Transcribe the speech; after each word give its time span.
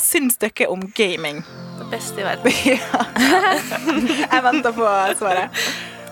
Hva 0.00 0.06
syns 0.06 0.38
dere 0.40 0.64
om 0.72 0.80
gaming? 0.96 1.42
Det 1.76 1.86
beste 1.92 2.22
i 2.22 2.24
verden. 2.24 2.54
Jeg 4.32 4.44
venter 4.46 4.72
på 4.72 4.86
svaret. 5.18 5.58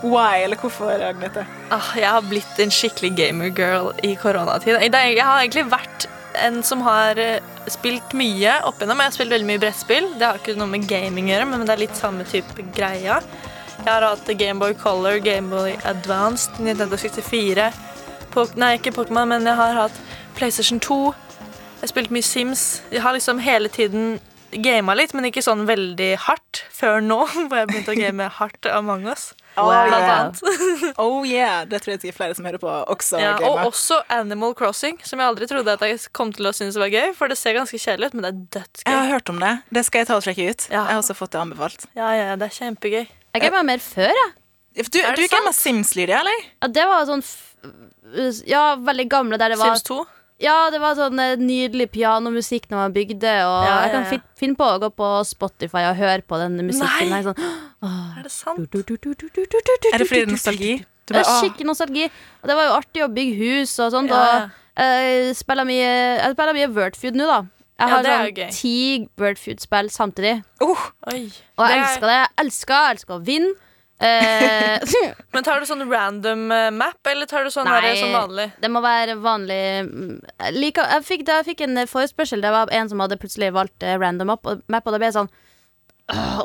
Why, 0.03 0.43
eller 0.45 0.61
hvorfor, 0.61 0.93
Agnete? 0.93 1.47
Ah, 1.73 1.89
jeg 1.97 2.05
har 2.05 2.27
blitt 2.29 2.61
en 2.61 2.71
skikkelig 2.71 3.15
gamer-girl 3.17 3.89
i 4.05 4.11
koronatiden. 4.21 4.85
Jeg 4.85 5.25
har 5.25 5.41
egentlig 5.41 5.65
vært 5.73 6.05
en 6.45 6.61
som 6.63 6.85
har 6.85 7.17
eh, 7.17 7.41
spilt 7.73 8.13
mye 8.13 8.59
opp 8.69 8.77
igjennom. 8.77 9.01
Jeg 9.01 9.11
har 9.11 9.17
spilt 9.17 9.33
veldig 9.33 9.49
mye 9.49 9.63
brettspill. 9.63 10.11
Det 10.21 10.29
har 10.29 10.37
ikke 10.43 10.59
noe 10.61 10.69
med 10.71 10.85
gaming 10.91 11.31
å 11.31 11.33
gjøre, 11.33 11.49
men 11.49 11.65
det 11.65 11.73
er 11.79 11.83
litt 11.87 11.97
samme 11.97 12.29
type 12.29 12.67
greia. 12.77 13.23
Jeg 13.79 13.89
har 13.89 14.05
hatt 14.05 14.29
Gameboy 14.29 14.77
Color, 14.85 15.17
Gameboy 15.25 15.79
Advanced, 15.89 16.61
Nintendo 16.61 17.01
64 17.01 17.71
Pok 18.37 18.53
Nei, 18.61 18.75
ikke 18.77 18.93
Pokémon, 19.01 19.33
men 19.33 19.49
jeg 19.49 19.57
har 19.57 19.81
hatt 19.87 20.05
PlayStation 20.37 20.77
2. 20.85 21.01
Jeg 21.79 21.87
har 21.87 21.91
spilt 21.93 22.11
mye 22.11 22.27
Sims. 22.27 22.63
Jeg 22.91 23.05
har 23.05 23.15
liksom 23.15 23.39
hele 23.39 23.71
tiden 23.71 24.17
gama 24.51 24.97
litt, 24.99 25.13
men 25.15 25.29
ikke 25.29 25.45
sånn 25.45 25.63
veldig 25.69 26.09
hardt 26.25 26.65
før 26.75 26.99
nå, 27.05 27.21
hvor 27.47 27.61
jeg 27.61 27.69
begynte 27.71 27.93
å 27.95 27.99
game 27.99 28.27
hardt 28.39 28.67
Among 28.73 29.05
us. 29.07 29.29
Oh, 29.59 29.71
Blant 29.71 29.95
yeah. 29.95 30.17
annet. 30.17 30.43
oh 31.05 31.23
yeah, 31.27 31.63
Det 31.71 31.81
tror 31.83 31.95
jeg 31.95 32.03
det 32.03 32.11
er 32.11 32.17
flere 32.17 32.35
som 32.35 32.47
hører 32.51 32.59
på 32.63 32.67
også. 32.67 33.21
Ja, 33.23 33.37
gamer. 33.39 33.63
og 33.63 33.71
også 33.73 34.01
Animal 34.15 34.57
Crossing, 34.59 34.99
som 35.07 35.23
jeg 35.23 35.31
aldri 35.31 35.49
trodde 35.51 35.79
at 35.79 35.87
jeg 35.87 36.03
kom 36.15 36.35
til 36.35 36.51
å 36.51 36.55
synes 36.55 36.79
var 36.83 36.91
gøy. 36.91 37.15
For 37.19 37.31
det 37.31 37.39
ser 37.39 37.55
ganske 37.59 37.79
kjedelig 37.79 38.11
ut, 38.11 38.19
men 38.19 38.27
det 38.27 38.63
er 38.65 38.69
Jeg 38.83 38.99
har 38.99 39.15
hørt 39.15 39.31
om 39.31 39.39
det. 39.43 39.55
Det 39.79 39.87
skal 39.87 40.03
jeg 40.03 40.11
ta 40.11 40.19
og 40.19 40.27
sjekke 40.27 40.51
ut. 40.51 40.69
Ja. 40.71 40.83
Jeg 40.83 40.99
har 40.99 41.03
også 41.03 41.19
fått 41.19 41.35
det 41.35 41.43
anbefalt. 41.43 41.87
Ja, 41.99 42.11
ja, 42.19 42.35
det 42.39 42.51
er 42.51 42.59
kjempegøy. 42.59 43.07
Jeg 43.07 43.47
gama 43.47 43.63
mer 43.71 43.83
før, 43.83 44.11
jeg. 44.11 44.35
Du, 44.79 45.01
Er 45.03 45.19
du 45.19 45.27
gama 45.31 45.55
Sims, 45.55 45.95
Lydia, 45.99 46.23
eller? 46.23 46.47
Ja, 46.63 46.75
det 46.75 46.91
var 46.91 47.07
sånn 47.07 47.23
f 47.23 47.37
Ja, 48.47 48.77
veldig 48.81 49.09
gamle 49.11 49.39
der 49.39 49.55
det 49.55 49.59
var 49.61 49.75
Sims 49.75 49.87
2. 49.87 50.03
Ja, 50.41 50.71
det 50.71 50.79
var 50.81 50.95
sånn 50.95 51.19
eh, 51.19 51.37
nydelig 51.37 51.89
pianomusikk 51.91 52.69
når 52.71 52.77
man 52.85 52.93
bygde, 52.95 53.33
og 53.43 53.65
Ja, 53.67 53.81
jeg 53.83 53.91
kan 53.91 54.05
ja, 54.05 54.05
ja. 54.05 54.11
fin- 54.11 54.23
finne 54.39 54.55
på 54.61 54.67
å 54.71 54.79
gå 54.85 54.91
på 54.95 55.09
Spotify 55.27 55.83
og 55.91 55.97
høre 55.99 56.23
på 56.23 56.39
den 56.39 56.57
musikken. 56.69 57.11
Nei. 57.11 57.23
her, 57.23 57.23
Sånn. 57.27 57.41
Er 58.19 58.23
det 58.23 58.31
sant? 58.31 58.59
Er 58.59 59.99
det 59.99 60.07
fordi 60.07 60.21
det 60.23 60.29
er 60.29 60.33
nostalgi? 60.33 60.73
Du 61.09 61.15
Det 61.15 61.17
er 61.17 61.23
bare, 61.25 61.33
ah, 61.35 61.41
skikkelig 61.43 61.67
nostalgi. 61.67 62.05
Og 62.43 62.49
det 62.51 62.57
var 62.59 62.65
jo 62.69 62.73
artig 62.77 63.03
å 63.03 63.09
bygge 63.09 63.37
hus 63.41 63.79
og 63.81 63.93
sånt. 63.95 64.11
Ja, 64.11 64.25
ja. 64.27 64.49
Og 64.79 64.85
jeg 64.85 65.37
spiller 65.39 65.65
mye, 65.67 65.93
jeg 66.23 66.35
spiller 66.37 66.55
mye 66.55 66.69
Wordfood 66.77 67.17
nå, 67.19 67.27
da. 67.27 67.39
Jeg 67.79 67.89
Ja, 67.89 67.95
har 67.95 68.03
det 68.03 68.11
er 68.11 68.19
sånn 68.19 68.27
jo 68.29 68.35
gøy. 68.43 68.51
ti 68.53 69.09
Wordfood-spill 69.19 69.89
samtidig. 69.91 70.45
oh, 70.61 70.91
Oi. 71.09 71.31
Og 71.59 71.67
jeg 71.67 71.69
Det 71.69 71.79
er- 71.79 71.83
elsker 71.83 72.07
det. 72.07 72.19
Jeg 72.19 72.29
elsker, 72.45 72.75
jeg 72.75 72.91
elsker 72.97 73.15
å 73.15 73.25
vinne. 73.25 73.55
Eh, 74.01 74.79
Men 75.35 75.43
tar 75.43 75.59
du 75.59 75.67
sånn 75.67 75.83
random 75.91 76.45
eh, 76.55 76.69
map, 76.71 77.01
eller 77.11 77.27
tar 77.27 77.43
du 77.43 77.51
sånn, 77.51 77.67
Nei. 77.67 77.81
der, 77.83 77.97
sånn 77.99 78.15
vanlig? 78.15 78.45
det 78.63 78.71
må 78.71 78.79
være 78.85 79.17
vanlig 79.19 79.59
Like, 80.55 80.85
jeg, 80.95 81.03
fikk, 81.09 81.25
da 81.27 81.41
jeg 81.41 81.49
fikk 81.51 81.65
en 81.67 81.81
forespørsel, 81.91 82.45
det 82.45 82.53
var 82.55 82.71
en 82.71 82.89
som 82.93 83.03
hadde 83.03 83.19
plutselig 83.19 83.51
valgt 83.57 83.83
eh, 83.83 83.97
random 83.99 84.31
map, 84.31 84.47
og, 84.47 84.63
map, 84.71 84.87
og 84.87 84.95
da 84.95 85.01
ble 85.03 85.11
jeg 85.11 85.17
sånn 85.19 85.33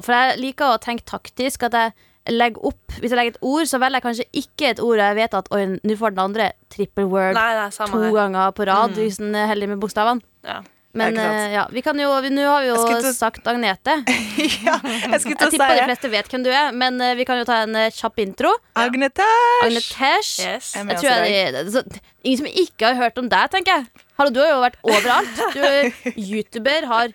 For 0.02 0.12
jeg 0.18 0.42
liker 0.42 0.74
å 0.74 0.82
tenke 0.82 1.06
taktisk. 1.08 1.64
At 1.70 1.78
jeg 1.78 1.94
legger 2.40 2.66
opp 2.72 2.98
Hvis 2.98 3.12
jeg 3.14 3.20
legger 3.20 3.36
et 3.36 3.46
ord, 3.46 3.70
så 3.70 3.80
velger 3.80 4.00
jeg 4.02 4.08
kanskje 4.08 4.26
ikke 4.42 4.70
et 4.74 4.82
ord 4.84 5.00
jeg 5.06 5.16
vet 5.22 5.38
at 5.40 5.50
Oi, 5.54 5.62
nå 5.78 5.98
får 6.00 6.16
den 6.18 6.24
andre 6.26 6.50
triple 6.74 7.06
word 7.12 7.38
Nei, 7.38 7.50
nei, 7.60 7.70
to 7.70 8.02
her. 8.02 8.12
ganger 8.18 8.52
på 8.58 8.66
rad, 8.68 8.94
Mm. 8.96 9.00
hvis 9.04 9.22
den 9.22 9.36
er 9.38 9.48
heldig 9.54 9.70
med 9.76 9.80
bokstavene. 9.84 10.24
Ja. 10.44 10.62
Men 10.94 11.16
Ja, 11.18 11.24
eh, 11.26 11.54
ja, 11.56 11.62
vi 11.74 11.82
kan 11.82 11.98
jo 11.98 12.12
vi, 12.22 12.30
Nå 12.30 12.44
har 12.46 12.62
vi 12.62 12.68
jo 12.70 12.76
til- 13.02 13.14
sagt 13.18 13.48
Agnete. 13.50 13.96
ja, 14.68 14.76
jeg 14.78 15.22
skulle 15.24 15.34
Jeg 15.34 15.40
til 15.40 15.48
å 15.48 15.52
tipper 15.56 15.74
de 15.80 15.86
fleste 15.88 16.12
vet 16.14 16.28
hvem 16.30 16.44
du 16.46 16.52
er, 16.54 16.72
men 16.78 17.02
eh, 17.02 17.16
vi 17.18 17.26
kan 17.26 17.40
jo 17.42 17.48
ta 17.50 17.64
en 17.66 17.74
eh, 17.76 17.90
kjapp 17.90 18.22
intro. 18.22 18.52
Agnetesh! 18.78 19.66
Agnetesh. 19.66 20.32
Yes. 20.46 20.70
Jeg 20.78 20.86
Jeg 20.94 21.00
tror 21.02 21.26
jeg, 21.26 21.54
det- 21.58 21.74
så, 21.74 21.82
ingen 22.24 22.44
som 22.44 22.52
ikke 22.66 22.92
har 22.92 23.00
hørt 23.02 23.18
om 23.18 23.28
deg, 23.34 23.50
tenker 23.56 23.80
jeg. 23.82 24.06
Hallo, 24.20 24.30
du 24.36 24.40
har 24.44 24.52
jo 24.54 24.62
vært 24.62 24.78
overalt. 24.86 25.42
Du 25.58 25.62
er 25.66 25.90
YouTuber, 26.30 26.86
har 26.94 27.14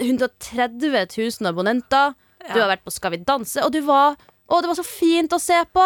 130 0.00 1.06
000 1.40 1.48
abonnenter. 1.52 2.14
Du 2.48 2.60
har 2.62 2.70
vært 2.70 2.84
på 2.86 2.92
Skal 2.94 3.12
vi 3.12 3.18
danse, 3.28 3.60
og 3.64 3.72
du 3.74 3.80
var 3.84 4.16
Å, 4.48 4.60
det 4.64 4.68
var 4.70 4.76
så 4.78 4.84
fint 4.86 5.32
å 5.36 5.40
se 5.42 5.58
på! 5.76 5.82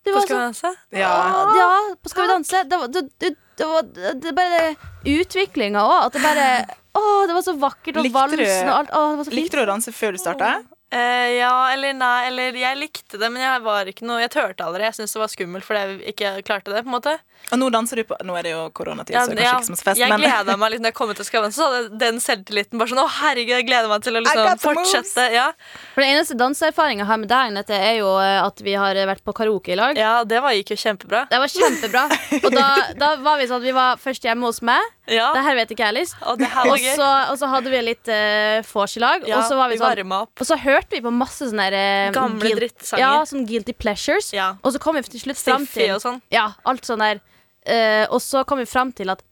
Du 0.00 0.08
på 0.14 0.20
skal 0.24 0.38
vi 0.38 0.44
danse? 0.46 0.70
Ja. 0.96 1.10
ja, 1.52 1.66
på 2.00 2.08
Skal 2.08 2.24
vi 2.24 2.30
danse. 2.32 2.62
Det 2.70 2.78
var, 2.80 2.88
det, 2.88 3.02
det, 3.20 3.34
det 3.60 3.68
var 3.68 3.88
det 4.24 4.34
bare 4.36 4.60
utviklinga 5.04 5.82
òg. 5.84 5.96
At 6.08 6.16
det 6.16 6.22
bare 6.24 6.50
Å, 6.90 7.02
det 7.28 7.34
var 7.36 7.44
så 7.46 7.52
vakkert 7.54 8.00
og 8.00 8.06
Likte 8.06 8.18
valsen 8.18 8.66
og 8.66 8.76
alt. 8.80 8.90
Å, 8.90 9.02
det 9.12 9.18
var 9.20 9.26
så 9.26 9.30
fint. 9.30 9.38
Likte 9.38 9.60
du 9.60 9.62
å 9.62 9.70
danse 9.70 9.92
før 9.94 10.16
du 10.16 10.18
starta? 10.22 10.54
Eh, 10.90 11.36
ja 11.38 11.70
eller 11.70 11.94
nei, 11.94 12.26
eller 12.26 12.56
jeg 12.58 12.78
likte 12.80 13.18
det, 13.20 13.28
men 13.30 13.44
jeg 13.44 13.62
var 13.62 13.86
ikke 13.86 14.02
noe 14.08 14.16
Jeg 14.24 14.32
turte 14.34 14.64
aldri. 14.66 14.82
Jeg 14.88 14.96
syntes 14.96 15.12
det 15.14 15.20
var 15.22 15.30
skummelt 15.30 15.66
fordi 15.66 15.82
jeg 15.84 16.14
ikke 16.16 16.32
klarte 16.48 16.72
det. 16.72 16.80
på 16.82 16.90
en 16.90 16.96
måte 16.96 17.12
Og 17.52 17.60
nå 17.60 17.68
danser 17.70 18.00
du 18.00 18.08
på 18.08 18.18
Nå 18.26 18.34
er 18.34 18.48
det 18.48 18.54
jo 18.56 18.64
koronatid, 18.74 19.14
ja, 19.14 19.22
så 19.22 19.36
det 19.36 19.44
er 19.44 19.52
kanskje 19.52 19.60
ikke 19.60 19.68
så 19.68 19.74
masse 19.76 19.86
fest, 19.86 20.00
Jeg 20.02 20.10
men 20.10 20.24
gleda 20.24 20.56
meg 20.58 20.72
litt 20.74 20.82
når 20.82 20.90
jeg 20.90 20.98
kom 20.98 21.12
ut 21.14 21.22
av 21.22 21.28
Skavlan, 21.28 21.54
så 21.54 21.68
hadde 21.68 22.00
den 22.02 22.18
selvtilliten 22.24 22.82
bare 22.82 22.90
sånn 22.90 23.02
Å, 23.04 23.06
herregud, 23.20 23.54
jeg 23.54 23.68
gleder 23.70 23.92
meg 23.92 24.02
til 24.02 24.18
å 24.18 24.24
liksom 24.26 24.62
fortsette. 24.66 25.28
Ja. 25.30 25.46
For 25.94 26.02
Den 26.02 26.16
eneste 26.16 26.38
danseerfaringa 26.42 27.04
jeg 27.04 27.10
har 27.12 27.22
med 27.22 27.30
deg, 27.30 27.54
Nette, 27.54 27.78
er 27.78 27.96
jo 28.00 28.10
eh, 28.18 28.40
at 28.42 28.64
vi 28.66 28.74
har 28.82 28.98
vært 29.12 29.22
på 29.22 29.36
karaoke 29.36 29.76
i 29.76 29.78
lag. 29.78 29.94
ja, 29.98 30.24
det 30.26 30.42
var, 30.42 30.58
gikk 30.58 30.74
jo 30.74 30.80
kjempebra. 30.82 31.22
Det 31.30 31.38
var 31.38 31.54
kjempebra. 31.54 32.06
Og 32.44 32.50
da, 32.50 32.66
da 32.98 33.14
var 33.22 33.38
vi 33.38 33.46
sånn 33.46 33.62
at 33.62 33.68
vi 33.70 33.76
var 33.78 34.02
først 34.02 34.26
hjemme 34.26 34.50
hos 34.50 34.58
meg. 34.66 34.82
Ja, 35.08 35.32
Det 35.34 35.42
her 35.42 35.56
vet 35.56 35.70
ikke 35.74 35.86
jeg 35.88 36.06
Og 36.22 36.40
Og 36.40 36.78
så, 36.78 37.06
og 37.32 37.38
så 37.40 37.48
hadde 37.50 37.70
vi 37.72 37.80
litt 37.82 38.08
uh, 38.08 38.60
vors 38.72 38.96
i 38.96 39.00
lag. 39.00 39.24
Ja, 39.26 39.38
og 39.40 39.48
så 39.48 39.56
var 39.56 39.68
vi 39.72 39.78
sånn. 39.80 40.12
Og 40.12 40.46
så 40.46 40.58
hørte 40.60 40.90
vi 40.90 41.00
på 41.00 41.10
masse 41.12 41.48
sånne 41.48 41.70
der, 41.70 42.06
eh, 42.08 42.12
Gamle 42.12 42.40
guilt- 42.44 42.60
drittsanger. 42.60 43.00
Ja, 43.00 43.22
sånn 43.24 43.46
guilty 43.48 43.72
pleasures. 43.72 44.32
Ja. 44.32 44.56
Og 44.62 44.72
så 44.72 44.78
kom 44.78 44.94
vi 44.94 45.02
til 45.02 45.20
slutt 45.20 45.40
fram 45.40 45.66
til 45.66 45.94
og 45.96 46.00
sånn. 46.04 46.20
Ja, 46.30 46.52
alt 46.64 46.82
sånn 46.86 47.00
der. 47.02 47.20
Uh, 47.66 48.06
og 48.12 48.20
så 48.20 48.44
kom 48.46 48.58
vi 48.58 48.66
fram 48.66 48.92
til 48.92 49.10
at 49.10 49.22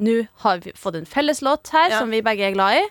nå 0.00 0.26
har 0.42 0.58
vi 0.58 0.72
fått 0.76 0.96
en 0.96 1.06
felles 1.06 1.40
låt 1.42 1.70
her 1.72 1.90
Ja. 1.90 1.98
som 1.98 2.10
vi 2.10 2.20
begge 2.20 2.50
er 2.50 2.52
glad 2.52 2.82
i. 2.82 2.84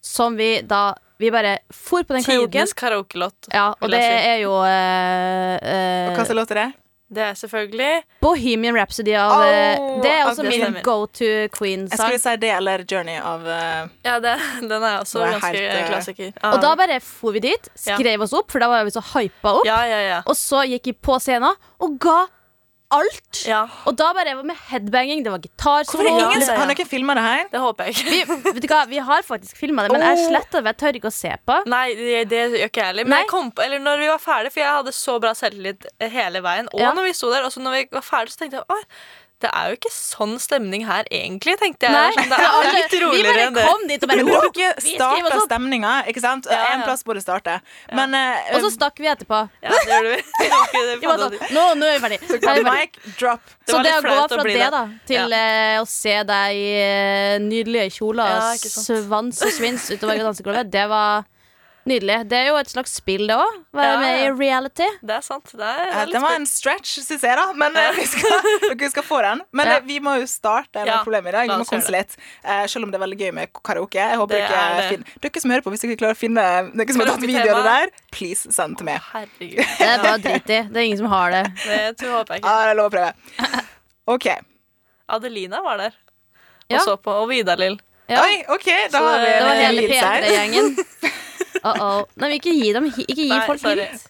Som 0.00 0.36
vi 0.36 0.62
da 0.62 0.94
Vi 1.18 1.30
bare 1.34 1.58
for 1.72 2.04
på 2.04 2.14
den 2.14 2.22
karaoken. 2.22 2.52
Tidenes 2.52 2.72
karaokelåt. 2.74 3.48
Ja, 3.52 3.74
og 3.82 3.90
det 3.90 3.98
si. 3.98 4.28
er 4.30 4.36
jo 4.44 4.52
uh, 4.54 5.58
uh, 5.58 6.12
Og 6.12 6.16
hva 6.16 6.24
slags 6.24 6.36
låt 6.38 6.50
er 6.52 6.54
det? 6.54 6.74
Det 7.08 7.22
er 7.24 7.36
selvfølgelig 7.40 8.02
Bohemian 8.20 8.76
Rhapsody 8.76 9.14
av 9.16 9.40
eh, 9.40 9.78
Oh, 9.80 10.00
Det 10.04 10.10
er 10.12 10.26
også 10.28 10.42
det 10.44 10.50
min 10.52 10.76
go 10.84 11.06
to 11.06 11.24
Jeg 11.24 11.50
Queen-sang. 11.54 11.96
skulle 12.02 12.20
si 12.20 12.34
det 12.42 12.50
eller 12.52 12.84
Journey 12.84 13.16
av 13.16 13.46
uh, 13.48 13.88
Ja, 14.04 14.18
det, 14.20 14.34
den 14.60 14.82
er 14.82 14.98
også 15.00 15.22
er 15.24 15.32
ganske 15.38 15.52
helt, 15.56 15.88
klassiker. 15.88 16.32
klassiker. 16.34 16.52
Og 16.52 16.60
da 16.62 16.74
bare 16.76 17.00
for 17.00 17.32
vi 17.32 17.40
dit, 17.40 17.68
Ja. 17.86 17.96
skrev 17.96 18.20
oss 18.26 18.32
opp, 18.36 18.50
for 18.52 18.60
da 18.60 18.68
var 18.68 18.84
vi 18.84 18.92
så 18.92 19.00
hypa 19.14 19.54
opp. 19.60 19.64
Ja, 19.66 19.80
ja, 19.88 20.00
ja. 20.04 20.18
Og 20.28 20.36
så 20.36 20.66
gikk 20.68 20.84
vi 20.92 20.92
på 21.08 21.16
scenen 21.22 21.56
og 21.80 21.96
ga 21.98 22.26
alt. 22.90 23.40
ja. 23.46 23.60
Og 23.86 23.96
da 24.00 24.06
bare 24.16 24.30
jeg 24.32 24.38
var 24.38 24.46
med 24.48 24.56
headbanging, 24.70 25.22
det 25.26 25.32
var 25.34 25.42
gitarsolo. 25.44 26.12
Har 26.24 26.70
dere 26.72 26.86
filma 26.88 27.14
det 27.18 27.24
her? 27.26 27.42
Det 27.52 27.60
håper 27.60 27.84
jeg 27.90 27.96
ikke. 27.98 28.14
Vi, 28.14 28.38
vet 28.54 28.62
du 28.64 28.68
hva, 28.72 28.80
vi 28.88 28.98
har 29.10 29.22
faktisk 29.26 29.56
filma 29.60 29.84
det, 29.84 29.92
men 29.92 30.06
jeg 30.06 30.22
sletter 30.30 30.64
det. 30.64 30.72
Jeg 30.72 30.80
tør 30.84 30.98
ikke 31.02 31.12
å 31.12 31.16
se 31.18 31.34
på. 31.50 31.58
Nei, 31.68 31.84
det, 31.98 32.24
det 32.32 32.40
gjør 32.46 32.66
ikke 32.70 32.80
jeg 32.84 32.90
heller. 32.92 33.04
Men 33.12 33.18
jeg 33.24 33.30
kom 33.34 33.50
på, 33.52 33.62
eller 33.66 33.84
når 33.84 34.02
vi 34.04 34.10
var 34.14 34.22
ferdige, 34.24 34.54
for 34.56 34.64
jeg 34.64 34.76
hadde 34.80 34.96
så 34.96 35.18
bra 35.20 35.34
selvtillit 35.36 35.88
hele 36.16 36.44
veien. 36.48 36.68
Og 36.72 36.80
Ja. 36.80 36.94
når 36.96 37.10
vi 37.10 37.16
sto 37.20 37.30
der, 37.34 37.44
og 37.44 37.52
så 37.52 37.60
når 37.64 37.76
vi 37.76 37.84
var 37.92 38.06
ferdige, 38.08 38.32
så 38.36 38.44
tenkte 38.44 38.62
jeg 38.62 38.84
det 39.44 39.50
er 39.54 39.68
jo 39.70 39.76
ikke 39.78 39.90
sånn 39.94 40.32
stemning 40.42 40.82
her 40.88 41.06
egentlig, 41.14 41.54
tenkte 41.60 41.86
jeg. 41.86 41.94
Nei, 41.94 42.10
Sånn, 42.16 42.32
det 42.32 42.38
er 42.42 42.72
litt 42.78 42.94
vi 42.94 43.00
roligere 43.04 43.32
bare 43.34 43.44
enn 43.46 43.54
det. 43.54 43.66
kom 43.70 43.84
dit 43.86 44.02
og 44.02 44.10
bare 44.10 44.24
Men 44.24 44.30
«Wow, 44.34 44.46
dere 44.56 44.72
vi 44.82 44.94
starta 44.96 45.30
opp». 45.36 45.44
stemninga, 45.46 45.92
ikke 46.10 46.22
sant? 46.24 46.48
Ja, 46.50 46.58
ja. 46.58 46.72
En 46.74 46.82
plass 46.82 47.04
burde 47.06 47.22
starte. 47.22 47.54
Men 47.94 48.16
eh, 48.18 48.50
Og 48.58 48.66
så 48.66 48.72
stakk 48.74 48.98
vi 48.98 49.06
etterpå. 49.12 49.40
Ja, 49.62 49.70
det 49.70 49.94
gjorde 49.94 50.16
vi. 50.16 50.26
Det 50.98 51.06
var 51.06 51.22
Vi 51.22 51.38
sånn, 51.38 51.54
nå, 51.54 51.64
nå 51.78 51.86
er 51.86 51.96
vi 52.00 52.02
ferdig. 52.08 52.20
Så, 52.26 52.40
kom, 52.42 52.60
Mike. 52.66 52.98
Mic 53.06 53.16
drop. 53.22 53.54
Det 53.62 53.72
Så 53.76 53.82
det 53.86 53.94
å 53.94 54.02
gå 54.08 54.18
fra 54.34 54.44
det 54.48 54.68
da 54.74 54.82
til 55.12 55.38
eh, 55.38 55.78
å 55.78 55.86
se 55.88 56.18
deg 56.34 56.58
i 56.58 56.68
eh, 56.82 57.38
nydelige 57.46 57.94
kjoler 58.00 58.34
Ja, 58.34 58.52
svans 58.58 59.42
og 59.46 59.54
svins 59.54 59.86
utover 59.94 60.18
dansegulvet, 60.26 60.70
det 60.74 60.86
var 60.90 61.22
nydelig. 61.88 62.16
Det 62.30 62.36
er 62.38 62.46
jo 62.50 62.56
et 62.60 62.68
slags 62.70 62.92
spill, 62.98 63.24
det 63.30 63.36
òg. 63.40 63.54
Være 63.74 63.88
Ja, 63.92 63.98
med 64.02 64.20
i 64.20 64.28
reality. 64.38 64.86
Det 65.02 65.14
er 65.16 65.24
sant. 65.26 65.50
Det 65.52 65.64
er, 65.64 65.80
det 65.84 65.96
Eh, 65.98 66.12
Den 66.12 66.22
var 66.22 66.34
en 66.36 66.46
stretch, 66.46 66.98
syns 67.04 67.22
jeg, 67.26 67.36
da. 67.40 67.46
Men 67.58 67.76
eh, 67.76 67.90
vi 67.96 68.04
skal, 68.06 68.48
dere 68.78 68.90
skal 68.92 69.02
få 69.08 69.20
den. 69.24 69.42
Men 69.52 69.66
Ja. 69.66 69.76
eh, 69.78 69.84
vi 69.88 69.98
må 70.04 70.14
jo 70.20 70.26
starte 70.30 70.78
med 70.84 70.86
Ja, 70.92 70.98
problemet 71.02 71.28
i 71.28 71.32
dag. 71.38 71.48
Vi 71.48 71.56
må 71.62 71.66
konse 71.68 71.90
litt. 71.94 72.16
Selv 72.68 72.84
om 72.84 72.90
det 72.92 73.00
er 73.00 73.04
veldig 73.06 73.18
gøy 73.20 73.32
med 73.40 73.52
karaoke. 73.64 73.98
Jeg 73.98 74.16
håper 74.20 74.34
dere, 74.38 74.62
er 74.78 74.88
finner, 74.90 75.06
dere 75.20 75.40
som 75.40 75.50
hører 75.50 75.62
på, 75.66 75.70
hvis 75.74 75.80
dere 75.86 75.96
klarer 76.04 76.14
å 76.16 76.22
finne 76.22 76.46
dere 76.74 76.92
som 76.92 77.00
har 77.04 77.10
tatt 77.14 77.26
video 77.26 77.54
av 77.56 77.62
det 77.64 77.72
der, 77.72 77.90
please 78.12 78.52
send 78.52 78.76
til 78.78 78.86
meg. 78.86 79.00
Herregud. 79.12 79.64
Det 79.78 79.88
er 79.88 80.02
bare 80.04 80.18
drit 80.28 80.50
i. 80.50 80.60
Det 80.68 80.76
er 80.76 80.86
ingen 80.88 80.98
som 81.02 81.10
har 81.12 81.30
det. 81.30 81.44
Det 81.64 81.82
tror, 81.98 82.18
håper 82.20 82.34
jeg 82.38 82.44
Ja, 82.44 82.48
ikke. 82.48 82.62
det 82.64 82.70
er 82.70 82.78
lov 82.78 82.90
å 82.90 82.94
prøve. 82.96 83.64
OK. 84.08 84.26
Adelina 85.08 85.62
var 85.64 85.76
der 85.78 85.92
og 86.68 86.74
Ja. 86.76 86.80
så 86.84 86.96
på. 87.00 87.08
Og 87.22 87.28
Vidar-Lill. 87.30 87.78
Ja. 88.08 88.22
Oi, 88.24 88.42
OK, 88.48 88.66
da 88.92 88.98
Så 88.98 89.04
har 89.04 89.18
vi 89.20 89.26
Det 89.32 89.40
var 89.44 89.54
en 89.54 89.64
hele 89.66 89.80
hils 89.80 90.00
her. 90.00 90.22
P3-gjengen. 90.22 90.76
Uh 91.64 91.74
-oh. 91.74 92.04
Nei, 92.16 92.28
men 92.28 92.32
ikke 92.38 92.52
gi 92.54 92.72
dem 92.72 92.86
Ikke 92.86 93.22
gi 93.22 93.28
Nei, 93.28 93.46
folk 93.46 93.60
sorry. 93.60 93.86
hint. 93.90 94.06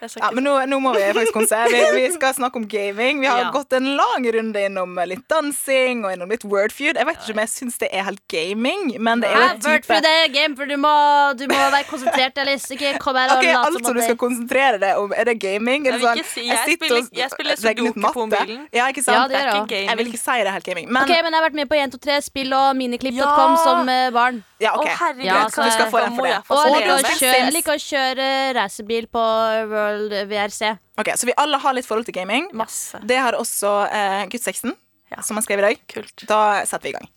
Jeg 0.00 0.10
Ja, 0.22 0.30
men 0.30 0.44
nå, 0.44 0.52
nå 0.70 0.78
må 0.80 0.92
vi 0.94 1.00
faktisk 1.12 1.32
komme 1.34 1.68
vi, 1.70 1.80
vi 1.98 2.12
skal 2.14 2.34
snakke 2.40 2.56
om 2.60 2.66
gaming. 2.68 3.20
Vi 3.20 3.26
har 3.26 3.38
Ja. 3.38 3.50
gått 3.50 3.72
en 3.72 3.96
lang 3.96 4.26
runde 4.34 4.60
innom 4.68 4.94
litt 5.08 5.24
dansing 5.28 6.04
og 6.04 6.12
innom 6.14 6.28
litt 6.30 6.44
wordfeud. 6.44 6.94
Jeg 6.96 7.06
vet 7.06 7.16
ikke 7.18 7.34
om 7.34 7.40
jeg 7.42 7.48
syns 7.48 7.78
det 7.78 7.88
er 7.92 8.04
helt 8.06 8.22
gaming, 8.28 8.94
men 9.02 9.20
det 9.20 9.30
er 9.30 9.34
jo 9.34 9.48
type 9.58 9.68
Wordfeud 9.68 10.02
type 10.06 10.32
game, 10.34 10.56
for 10.56 10.66
du 10.66 10.76
må, 10.76 10.92
du 11.38 11.46
må 11.50 11.58
være 11.74 11.84
konsentrert, 11.90 12.38
Alice. 12.38 12.68
Ikke 12.74 12.94
kom 13.02 13.16
her 13.16 13.32
og 13.32 13.38
Ok, 13.38 13.44
lat 13.48 13.66
Altså 13.66 13.84
som 13.84 13.94
du 13.96 14.02
skal 14.02 14.16
konsentrere 14.16 14.78
deg 14.82 14.96
om 14.98 15.12
Er 15.16 15.24
det 15.24 15.38
gaming? 15.40 15.86
Er 15.86 15.92
Jeg 15.92 16.00
det 16.00 16.06
sånn, 16.06 16.16
jeg, 16.16 16.26
si- 16.26 16.46
jeg 16.48 16.58
sitter 16.64 16.86
spiller- 16.86 17.02
og 17.02 17.18
jeg 17.22 17.30
spiller 17.30 17.56
sudoku 17.56 18.00
på 18.12 18.26
mobilen. 18.28 18.68
Ja, 18.72 18.86
ikke 18.92 19.02
Ja, 19.02 19.08
sant? 19.08 19.30
det 19.32 19.38
gjør 19.38 19.38
Det 19.38 19.38
er 19.38 19.46
jeg 19.48 19.62
ikke 19.62 19.74
gaming. 19.74 19.88
Jeg 19.88 19.96
vil 19.98 20.06
ikke 20.12 20.22
si 20.22 20.36
det 20.38 20.46
er 20.46 20.52
helt 20.58 20.64
gaming, 20.70 20.86
men 20.92 21.02
Ok, 21.02 21.08
men 21.08 21.32
jeg 21.32 21.40
har 21.40 21.46
vært 21.50 21.58
med 21.58 21.68
på 21.68 21.76
123 21.80 22.20
spill 22.28 22.52
og 22.54 22.76
miniklipp.com 22.76 23.52
Ja. 23.56 23.56
som 23.64 23.88
eh, 23.88 24.10
barn. 24.10 24.44
ja, 24.60 24.72
Å, 24.76 24.84
herregud, 24.86 25.24
Ja, 25.24 25.48
så 25.48 25.64
du 25.64 25.70
skal 25.70 25.90
få 25.90 25.98
den 26.04 26.14
for 26.16 26.22
det. 26.26 26.38
Og 26.50 26.64
jeg 26.66 26.86
er 26.86 27.48
jeg 27.48 27.52
liker 27.52 27.72
å 27.72 27.80
kjøre 27.80 28.54
racerbil 28.54 29.06
på 29.08 29.22
World 29.70 29.87
VRC. 30.28 30.74
Ok, 31.00 31.10
Så 31.16 31.26
vi 31.26 31.34
alle 31.36 31.58
har 31.62 31.74
litt 31.76 31.86
forhold 31.86 32.06
til 32.08 32.14
gaming. 32.14 32.48
Masse. 32.52 33.00
Det 33.06 33.16
har 33.18 33.32
også 33.38 33.72
eh, 33.92 34.26
Guttsexen, 34.32 34.74
Ja. 35.10 35.22
som 35.22 35.36
han 35.36 35.42
skrev 35.46 35.58
i 35.58 35.62
dag. 35.68 35.80
Kult. 35.88 36.24
Da 36.28 36.64
setter 36.66 36.82
vi 36.82 36.94
i 36.94 36.98
gang. 36.98 37.08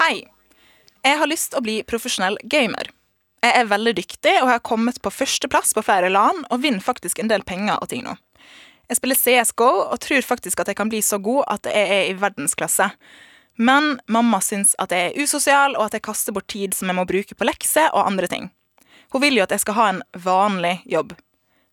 Hei. 0.00 0.14
Jeg 1.04 1.16
har 1.18 1.26
lyst 1.30 1.50
til 1.52 1.60
å 1.60 1.64
bli 1.64 1.78
profesjonell 1.88 2.36
gamer. 2.44 2.90
Jeg 3.40 3.56
er 3.56 3.68
veldig 3.70 3.94
dyktig 3.96 4.34
og 4.42 4.50
har 4.50 4.60
kommet 4.60 4.98
på 5.00 5.08
førsteplass 5.12 5.72
på 5.76 5.84
flere 5.84 6.10
LAN 6.12 6.42
og 6.50 6.60
vinner 6.60 6.84
faktisk 6.84 7.22
en 7.22 7.30
del 7.30 7.40
penger 7.48 7.78
og 7.80 7.88
ting 7.88 8.02
nå. 8.04 8.16
Jeg 8.90 8.98
spiller 8.98 9.16
CSGO 9.16 9.68
og 9.86 10.00
tror 10.02 10.24
faktisk 10.26 10.60
at 10.60 10.68
jeg 10.68 10.76
kan 10.76 10.90
bli 10.92 11.00
så 11.00 11.16
god 11.22 11.44
at 11.48 11.68
jeg 11.70 11.88
er 11.94 12.08
i 12.10 12.16
verdensklasse. 12.20 12.90
Men 13.60 13.94
mamma 14.08 14.40
syns 14.44 14.74
at 14.82 14.92
jeg 14.92 15.12
er 15.14 15.22
usosial 15.24 15.76
og 15.78 15.86
at 15.86 15.96
jeg 15.96 16.04
kaster 16.04 16.34
bort 16.36 16.48
tid 16.52 16.74
som 16.76 16.90
jeg 16.90 16.98
må 16.98 17.06
bruke 17.08 17.36
på 17.36 17.46
lekser 17.48 17.88
og 17.94 18.04
andre 18.10 18.28
ting. 18.28 18.50
Hun 19.10 19.24
vil 19.24 19.38
jo 19.38 19.44
at 19.44 19.54
jeg 19.54 19.64
skal 19.64 19.76
ha 19.78 19.88
en 19.90 20.02
vanlig 20.14 20.78
jobb. 20.88 21.14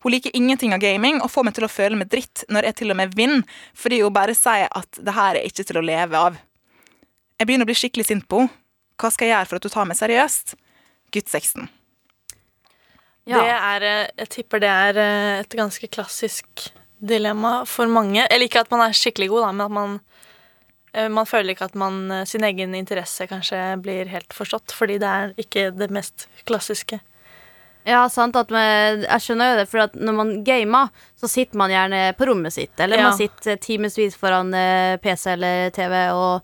Hun 0.05 0.13
liker 0.13 0.35
ingenting 0.37 0.75
av 0.75 0.81
gaming 0.81 1.21
og 1.23 1.31
får 1.33 1.47
meg 1.47 1.55
til 1.57 1.65
å 1.65 1.71
føle 1.71 1.97
meg 1.99 2.09
dritt 2.11 2.45
når 2.53 2.69
jeg 2.69 2.79
til 2.81 2.93
og 2.93 2.99
med 2.99 3.15
vinner, 3.17 3.57
fordi 3.77 4.01
hun 4.03 4.13
bare 4.13 4.35
sier 4.37 4.69
at 4.69 5.01
det 5.01 5.15
her 5.17 5.39
er 5.39 5.49
ikke 5.49 5.65
til 5.67 5.81
å 5.81 5.85
leve 5.85 6.21
av. 6.29 6.37
Jeg 7.37 7.49
begynner 7.49 7.67
å 7.67 7.69
bli 7.69 7.77
skikkelig 7.77 8.07
sint 8.09 8.27
på 8.29 8.45
henne. 8.45 8.63
Hva 8.97 9.11
skal 9.13 9.27
jeg 9.27 9.35
gjøre 9.35 9.45
for 9.45 9.59
at 9.59 9.65
hun 9.67 9.73
tar 9.75 9.85
meg 9.85 9.97
seriøst? 9.99 10.55
Gutt 11.13 11.27
16. 11.29 11.67
Ja. 13.27 13.41
Det 13.43 13.51
er, 13.53 13.83
eh, 13.85 14.09
jeg 14.23 14.29
tipper 14.33 14.61
det 14.63 14.71
er 14.71 14.97
eh, 14.97 15.33
et 15.43 15.57
ganske 15.59 15.89
klassisk 15.91 16.63
dilemma 16.97 17.59
for 17.69 17.85
mange. 17.91 18.23
Eller 18.25 18.47
ikke 18.47 18.63
at 18.63 18.71
man 18.73 18.85
er 18.87 18.95
skikkelig 18.97 19.27
god, 19.33 19.43
da, 19.45 19.51
men 19.51 19.65
at 19.67 19.75
man 19.75 19.99
eh, 20.93 21.09
man 21.13 21.29
føler 21.29 21.53
ikke 21.53 21.67
at 21.67 21.77
man, 21.77 22.25
sin 22.25 22.47
egen 22.47 22.73
interesse 22.73 23.27
kanskje 23.29 23.59
blir 23.83 24.09
helt 24.09 24.33
forstått, 24.33 24.73
fordi 24.73 24.97
det 25.03 25.11
er 25.11 25.35
ikke 25.43 25.67
det 25.77 25.91
mest 25.93 26.25
klassiske. 26.49 27.01
Ja, 27.87 28.01
sant 28.11 28.35
at 28.35 28.49
med, 28.51 29.05
Jeg 29.07 29.23
skjønner 29.23 29.53
jo 29.53 29.59
det, 29.61 29.67
for 29.71 29.85
at 29.85 29.93
når 29.95 30.15
man 30.17 30.31
gamer, 30.47 30.89
så 31.15 31.29
sitter 31.31 31.59
man 31.61 31.71
gjerne 31.71 32.01
på 32.19 32.27
rommet 32.27 32.53
sitt. 32.53 32.73
Eller 32.83 32.99
Ja. 32.99 33.09
man 33.09 33.17
sitter 33.17 33.55
timevis 33.63 34.17
foran 34.19 34.53
eh, 34.53 34.97
PC 34.99 35.31
eller 35.37 35.69
TV 35.75 35.93
og 36.11 36.41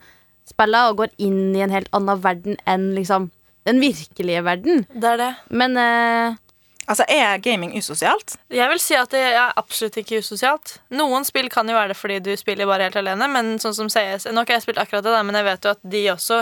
spiller 0.47 0.91
og 0.91 0.97
går 1.03 1.11
inn 1.23 1.55
i 1.55 1.63
en 1.65 1.71
helt 1.73 1.91
annen 1.95 2.21
verden 2.23 2.57
enn 2.67 2.93
liksom 2.95 3.29
den 3.67 3.79
virkelige 3.79 4.43
verden. 4.43 4.85
Det 4.91 5.03
er 5.13 5.17
det. 5.17 5.33
Men 5.51 5.77
eh, 5.77 6.39
Altså, 6.83 7.05
er 7.07 7.37
gaming 7.39 7.71
usosialt? 7.77 8.33
Jeg 8.51 8.67
vil 8.67 8.79
si 8.83 8.95
at 8.99 9.11
det 9.15 9.21
er 9.23 9.53
absolutt 9.55 9.95
ikke 10.01 10.19
usosialt. 10.19 10.81
Noen 10.91 11.23
spill 11.23 11.47
kan 11.49 11.67
jo 11.69 11.77
være 11.77 11.93
det 11.93 11.95
fordi 11.95 12.17
du 12.19 12.33
spiller 12.35 12.67
bare 12.67 12.89
helt 12.89 12.97
alene, 12.99 13.29
men 13.31 13.53
sånn 13.63 13.75
som 13.77 13.87
CS 13.87 14.27
Nå 14.27 14.41
har 14.41 14.43
ikke 14.43 14.57
jeg 14.57 14.65
spilt 14.65 14.81
akkurat 14.83 15.05
det, 15.07 15.13
men 15.23 15.37
jeg 15.39 15.47
vet 15.47 15.63
jo 15.63 15.71
at 15.77 15.79
de 15.95 16.01
også 16.11 16.41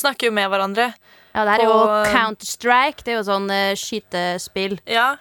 snakker 0.00 0.30
jo 0.30 0.32
med 0.32 0.48
hverandre. 0.48 0.86
Ja, 1.34 1.44
det 1.44 1.52
her 1.54 1.60
er 1.60 1.64
jo 1.64 1.76
På- 1.80 2.12
Counter-Strike. 2.12 3.02
Det 3.04 3.12
er 3.14 3.18
jo 3.20 3.26
sånn 3.28 3.50
eh, 3.50 3.72
skytespill. 3.78 4.78
Ja, 4.86 5.16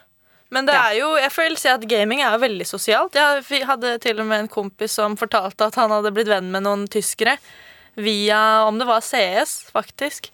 men 0.51 0.65
det 0.67 0.75
er 0.75 0.97
jo 0.99 1.13
Jeg 1.15 1.31
føler 1.31 1.55
si 1.61 1.69
at 1.71 1.85
gaming 1.87 2.19
er 2.21 2.33
jo 2.35 2.41
veldig 2.43 2.65
sosialt. 2.67 3.15
Jeg 3.15 3.65
hadde 3.69 3.93
til 4.03 4.19
og 4.19 4.25
med 4.27 4.39
en 4.45 4.51
kompis 4.51 4.91
som 4.99 5.15
fortalte 5.19 5.69
at 5.69 5.75
han 5.79 5.93
hadde 5.95 6.11
blitt 6.11 6.27
venn 6.27 6.51
med 6.51 6.63
noen 6.67 6.87
tyskere 6.91 7.37
via 7.95 8.65
Om 8.67 8.77
det 8.79 8.87
var 8.87 8.99
CS, 9.03 9.69
faktisk. 9.71 10.29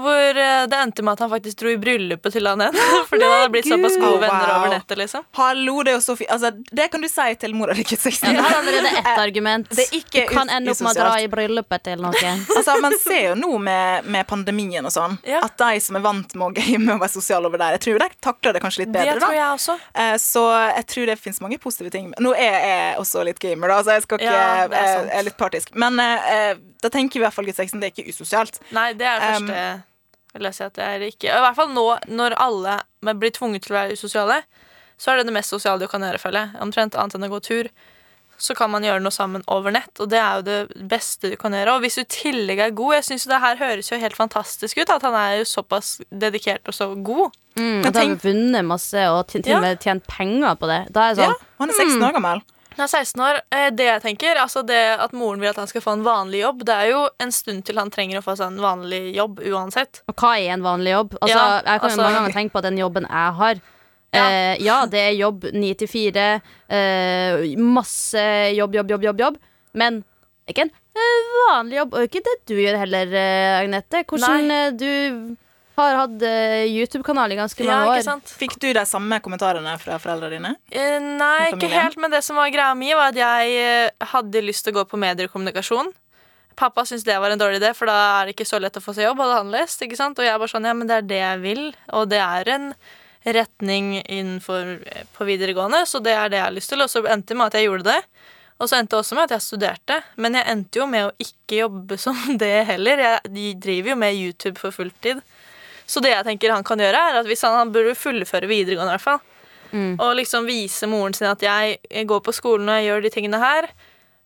Hvor 0.00 0.38
eh, 0.44 0.66
det 0.70 0.76
endte 0.80 1.02
med 1.06 1.12
at 1.16 1.22
han 1.24 1.30
faktisk 1.32 1.58
dro 1.62 1.70
i 1.72 1.76
bryllupet 1.80 2.32
til 2.34 2.46
han 2.48 2.60
en. 2.66 2.76
Fordi 3.10 3.24
han 3.26 3.34
hadde 3.36 3.52
blitt 3.54 3.68
såpass 3.70 3.96
gode 4.00 4.20
venner 4.22 4.40
Oh, 4.40 4.48
wow. 4.50 4.60
over 4.64 4.72
nettet, 4.74 4.98
liksom. 4.98 5.24
Hallo, 5.36 5.74
det 5.86 5.92
er 5.92 5.96
jo 5.98 6.02
så 6.04 6.16
fint. 6.16 6.30
Altså, 6.34 6.50
det 6.80 6.86
kan 6.92 7.02
du 7.04 7.08
si 7.10 7.26
til 7.42 7.54
mora 7.58 7.74
di, 7.76 7.84
gutt 7.84 8.00
16. 8.00 8.28
Ja, 8.30 8.32
det 8.36 8.44
har 8.46 8.58
allerede 8.60 8.92
ett 9.02 9.18
argument. 9.18 9.68
Det 9.76 9.84
er 9.86 9.96
ikke 10.00 10.24
du 10.26 10.32
kan 10.34 10.48
ende 10.52 10.72
opp 10.72 10.80
med 10.84 10.90
å 10.90 10.94
dra 11.00 11.12
i 11.22 11.28
bryllupet 11.32 11.84
til 11.90 12.02
noen. 12.04 12.44
Altså, 12.56 12.76
Man 12.82 12.96
ser 13.00 13.20
jo 13.30 13.34
nå 13.38 13.52
med, 13.62 14.04
med 14.10 14.26
pandemien 14.30 14.84
og 14.88 14.92
sånn, 14.94 15.18
Ja. 15.28 15.40
at 15.46 15.56
de 15.60 15.80
som 15.84 15.96
er 15.98 16.04
vant 16.04 16.34
med 16.34 16.46
å 16.46 16.50
game 16.56 16.94
og 16.94 17.00
være 17.04 17.12
sosiale 17.14 17.46
over 17.50 17.60
der, 17.60 17.76
jeg 17.78 17.84
tror 17.86 18.00
de 18.04 18.08
takler 18.24 18.56
det 18.56 18.62
kanskje 18.64 18.84
litt 18.84 18.92
bedre. 18.94 19.14
Det 19.18 19.22
tror 19.24 19.36
jeg 19.36 19.48
også. 19.58 19.76
Eh, 19.94 20.16
Så 20.22 20.44
jeg 20.76 20.86
tror 20.94 21.06
det 21.12 21.18
finnes 21.20 21.40
mange 21.44 21.58
positive 21.62 21.90
ting. 21.94 22.10
Nå 22.20 22.32
er 22.36 22.56
jeg 22.70 22.96
også 23.02 23.24
litt 23.28 23.38
gamer, 23.42 23.68
da, 23.74 23.78
så 23.86 23.96
jeg 23.98 24.06
skal 24.08 24.20
ikke 24.22 24.32
Ja, 24.32 24.48
er 24.64 24.74
jeg 24.74 25.10
er 25.20 25.28
litt 25.28 25.36
partisk. 25.40 25.74
Men 25.78 26.00
eh, 26.00 26.54
da 26.82 26.88
tenker 26.92 27.18
vi 27.18 27.24
i 27.24 27.26
hvert 27.28 27.36
fall 27.36 27.48
gutt 27.48 27.60
16, 27.60 27.78
det 27.82 27.90
er 27.90 27.94
ikke 27.96 28.10
usosialt. 28.14 28.60
Nei, 28.74 28.90
det 28.96 29.06
er 29.06 29.20
det 29.20 29.30
Um, 29.30 29.46
første 29.50 29.89
vil 30.34 30.48
jeg 30.48 30.56
si 30.56 30.64
at 30.66 30.76
det 30.78 30.86
er 30.86 31.06
ikke. 31.06 31.30
I 31.30 31.44
hvert 31.44 31.58
fall 31.58 31.72
nå 31.74 31.86
når 32.10 32.36
alle 32.40 32.78
blir 33.18 33.32
tvunget 33.34 33.66
til 33.66 33.74
å 33.74 33.80
være 33.80 33.96
usosiale, 33.98 34.42
så 35.00 35.12
er 35.12 35.20
det 35.20 35.30
det 35.30 35.36
mest 35.38 35.54
sosiale 35.54 35.80
du 35.80 35.88
kan 35.90 36.04
gjøre, 36.04 36.20
føler 36.20 36.44
jeg. 36.46 36.60
Omtrent 36.62 36.98
annet 36.98 37.16
enn 37.16 37.26
å 37.26 37.32
gå 37.32 37.40
tur. 37.46 37.70
Så 38.40 38.54
kan 38.56 38.70
man 38.72 38.84
gjøre 38.84 39.02
noe 39.04 39.12
sammen 39.12 39.42
over 39.52 39.72
nett, 39.74 39.92
og 40.00 40.08
det 40.12 40.16
er 40.20 40.38
jo 40.38 40.44
det 40.46 40.84
beste 40.88 41.28
du 41.32 41.36
kan 41.40 41.52
gjøre. 41.56 41.74
Og 41.76 41.84
hvis 41.84 41.98
du 41.98 42.02
i 42.04 42.08
tillegg 42.08 42.62
er 42.64 42.76
god 42.76 42.94
Jeg 42.96 43.04
synes 43.10 43.26
jo 43.26 43.32
det 43.34 43.40
her 43.42 43.58
høres 43.60 43.90
jo 43.90 43.98
helt 44.00 44.16
fantastisk 44.16 44.80
ut, 44.80 44.92
at 44.92 45.04
han 45.04 45.16
er 45.18 45.34
jo 45.40 45.48
såpass 45.48 45.98
dedikert 46.08 46.68
og 46.68 46.76
så 46.76 46.88
god. 46.94 47.36
Mm, 47.58 47.82
at 47.84 47.96
han 47.96 48.14
har 48.14 48.22
vunnet 48.22 48.64
masse 48.64 49.02
og 49.12 49.26
til, 49.28 49.44
og 49.52 49.60
med 49.64 49.82
tjent 49.84 50.06
penger 50.08 50.56
på 50.56 50.70
det. 50.70 50.80
Da 50.94 51.10
er 51.10 51.20
sånn 51.20 51.34
Ja, 51.34 51.36
Han 51.60 51.72
er 51.72 51.80
16 51.82 52.06
år 52.08 52.16
gammel. 52.16 52.42
Han 52.80 52.86
er 52.88 52.92
16 53.04 53.20
år. 53.20 53.38
Eh, 53.52 53.70
Det 53.76 53.84
jeg 53.84 54.02
tenker, 54.02 54.38
altså 54.40 54.62
det 54.64 54.78
at 55.04 55.12
moren 55.12 55.40
vil 55.42 55.50
at 55.50 55.58
han 55.60 55.68
skal 55.68 55.82
få 55.84 55.92
en 55.98 56.04
vanlig 56.06 56.40
jobb, 56.40 56.62
det 56.64 56.76
er 56.76 56.86
jo 56.94 57.02
en 57.20 57.32
stund 57.34 57.64
til 57.68 57.76
han 57.76 57.90
trenger 57.92 58.20
å 58.20 58.24
få 58.24 58.36
seg 58.38 58.54
en 58.54 58.62
vanlig 58.62 59.02
jobb 59.18 59.42
uansett. 59.44 60.00
Og 60.08 60.16
hva 60.16 60.30
er 60.40 60.54
en 60.54 60.64
vanlig 60.64 60.94
jobb? 60.94 61.18
Altså, 61.20 61.36
Ja, 61.36 61.60
jeg 61.60 61.64
kan 61.66 61.90
jo 61.90 61.90
altså- 61.90 62.02
mange 62.06 62.16
ganger 62.16 62.32
tenke 62.38 62.52
på 62.56 62.62
den 62.62 62.78
jobben 62.78 63.06
jeg 63.10 63.34
har. 63.42 63.60
Ja. 64.12 64.24
Eh, 64.26 64.56
ja, 64.58 64.86
det 64.90 64.98
er 64.98 65.12
jobb 65.14 65.44
ni 65.54 65.68
til 65.74 65.86
fire. 65.86 66.42
Eh, 66.68 67.54
masse 67.56 68.18
jobb, 68.56 68.74
jobb, 68.74 68.90
jobb, 68.90 69.04
jobb, 69.04 69.20
jobb. 69.20 69.36
Men 69.72 70.00
ikke 70.48 70.62
en 70.64 70.72
eh, 70.96 71.28
vanlig 71.46 71.76
jobb. 71.76 71.94
Og 71.94 72.08
ikke 72.08 72.24
det 72.26 72.34
du 72.50 72.56
gjør 72.56 72.78
heller, 72.80 73.06
Agnete. 73.60 74.02
Hvordan 74.10 74.48
Nei. 74.48 74.70
du 74.74 75.36
har 75.80 75.96
hatt 76.02 76.22
eh, 76.26 76.66
YouTube-kanal 76.70 77.32
i 77.32 77.38
ganske 77.38 77.64
Ja, 77.64 77.80
mange 77.88 78.02
sant? 78.06 78.28
år. 78.28 78.36
Fikk 78.40 78.54
du 78.62 78.68
de 78.76 78.84
samme 78.86 79.18
kommentarene 79.24 79.72
fra 79.82 79.98
foreldrene 80.02 80.36
dine? 80.36 80.52
Eh, 80.70 80.98
Nei, 81.00 81.50
ikke 81.54 81.70
helt, 81.72 81.96
men 82.00 82.12
det 82.14 82.22
som 82.26 82.36
var 82.38 82.52
greia 82.54 82.74
mi, 82.78 82.92
var 82.94 83.10
at 83.14 83.18
jeg 83.20 83.56
eh, 83.64 84.06
hadde 84.12 84.44
lyst 84.46 84.64
til 84.66 84.74
å 84.74 84.80
gå 84.80 84.86
på 84.92 85.00
mediekommunikasjon. 85.00 85.92
Pappa 86.60 86.82
syntes 86.84 87.06
det 87.06 87.16
var 87.22 87.32
en 87.32 87.40
dårlig 87.40 87.60
idé, 87.62 87.70
for 87.76 87.88
da 87.88 87.98
er 88.20 88.26
det 88.28 88.34
ikke 88.36 88.48
så 88.48 88.58
lett 88.60 88.76
å 88.76 88.82
få 88.84 88.92
seg 88.96 89.06
jobb. 89.06 89.20
hadde 89.24 89.38
han 89.40 89.52
lest, 89.54 89.80
ikke 89.86 89.96
sant? 89.96 90.18
Og 90.20 90.26
jeg 90.26 90.38
bare 90.42 90.52
sånn, 90.52 90.66
ja, 90.68 90.74
men 90.76 90.90
det 90.90 90.96
er 90.98 91.06
det 91.08 91.20
jeg 91.22 91.38
vil, 91.46 91.62
og 91.96 92.10
det 92.12 92.20
er 92.20 92.50
en 92.56 92.66
retning 93.24 93.94
innenfor 94.02 94.74
eh, 94.86 95.06
på 95.16 95.24
videregående, 95.28 95.84
så 95.88 96.00
det 96.04 96.12
er 96.16 96.28
det 96.32 96.40
jeg 96.40 96.46
har 96.48 96.56
lyst 96.56 96.72
til. 96.72 96.84
Og 96.84 96.90
så 96.92 97.02
endte 97.06 97.32
det 97.32 97.38
med 97.40 97.50
at 97.50 97.58
jeg 97.60 97.68
gjorde 97.68 97.88
det. 97.92 98.00
Og 98.60 98.68
så 98.68 98.76
endte 98.76 98.92
det 98.92 99.00
også 99.00 99.16
med 99.16 99.24
at 99.24 99.34
jeg 99.38 99.44
studerte, 99.46 99.96
men 100.20 100.36
jeg 100.36 100.44
endte 100.52 100.80
jo 100.82 100.86
med 100.90 101.06
å 101.08 101.12
ikke 101.24 101.62
jobbe 101.62 101.96
som 102.04 102.18
det 102.40 102.52
heller. 102.68 103.04
Jeg 103.06 103.54
driver 103.62 103.94
jo 103.94 104.00
med 104.02 104.18
YouTube 104.20 104.58
for 104.60 104.74
fulltid. 104.76 105.22
Så 105.90 106.02
det 106.04 106.12
jeg 106.12 106.26
tenker 106.28 106.54
han 106.54 106.66
kan 106.66 106.80
gjøre, 106.80 107.00
er 107.10 107.20
at 107.20 107.28
hvis 107.28 107.42
han, 107.46 107.56
han 107.58 107.72
burde 107.74 107.96
fullføre 107.98 108.50
videregående, 108.50 108.94
i 108.94 108.98
hvert 108.98 109.08
fall. 109.08 109.22
Og 110.02 110.16
liksom 110.18 110.48
vise 110.50 110.88
moren 110.90 111.14
sin 111.14 111.28
at 111.30 111.42
jeg, 111.44 111.78
jeg 111.86 112.06
går 112.10 112.22
på 112.26 112.34
skolen 112.34 112.68
og 112.68 112.78
jeg 112.78 112.88
gjør 112.88 113.04
de 113.04 113.12
tingene 113.14 113.38
her, 113.42 113.68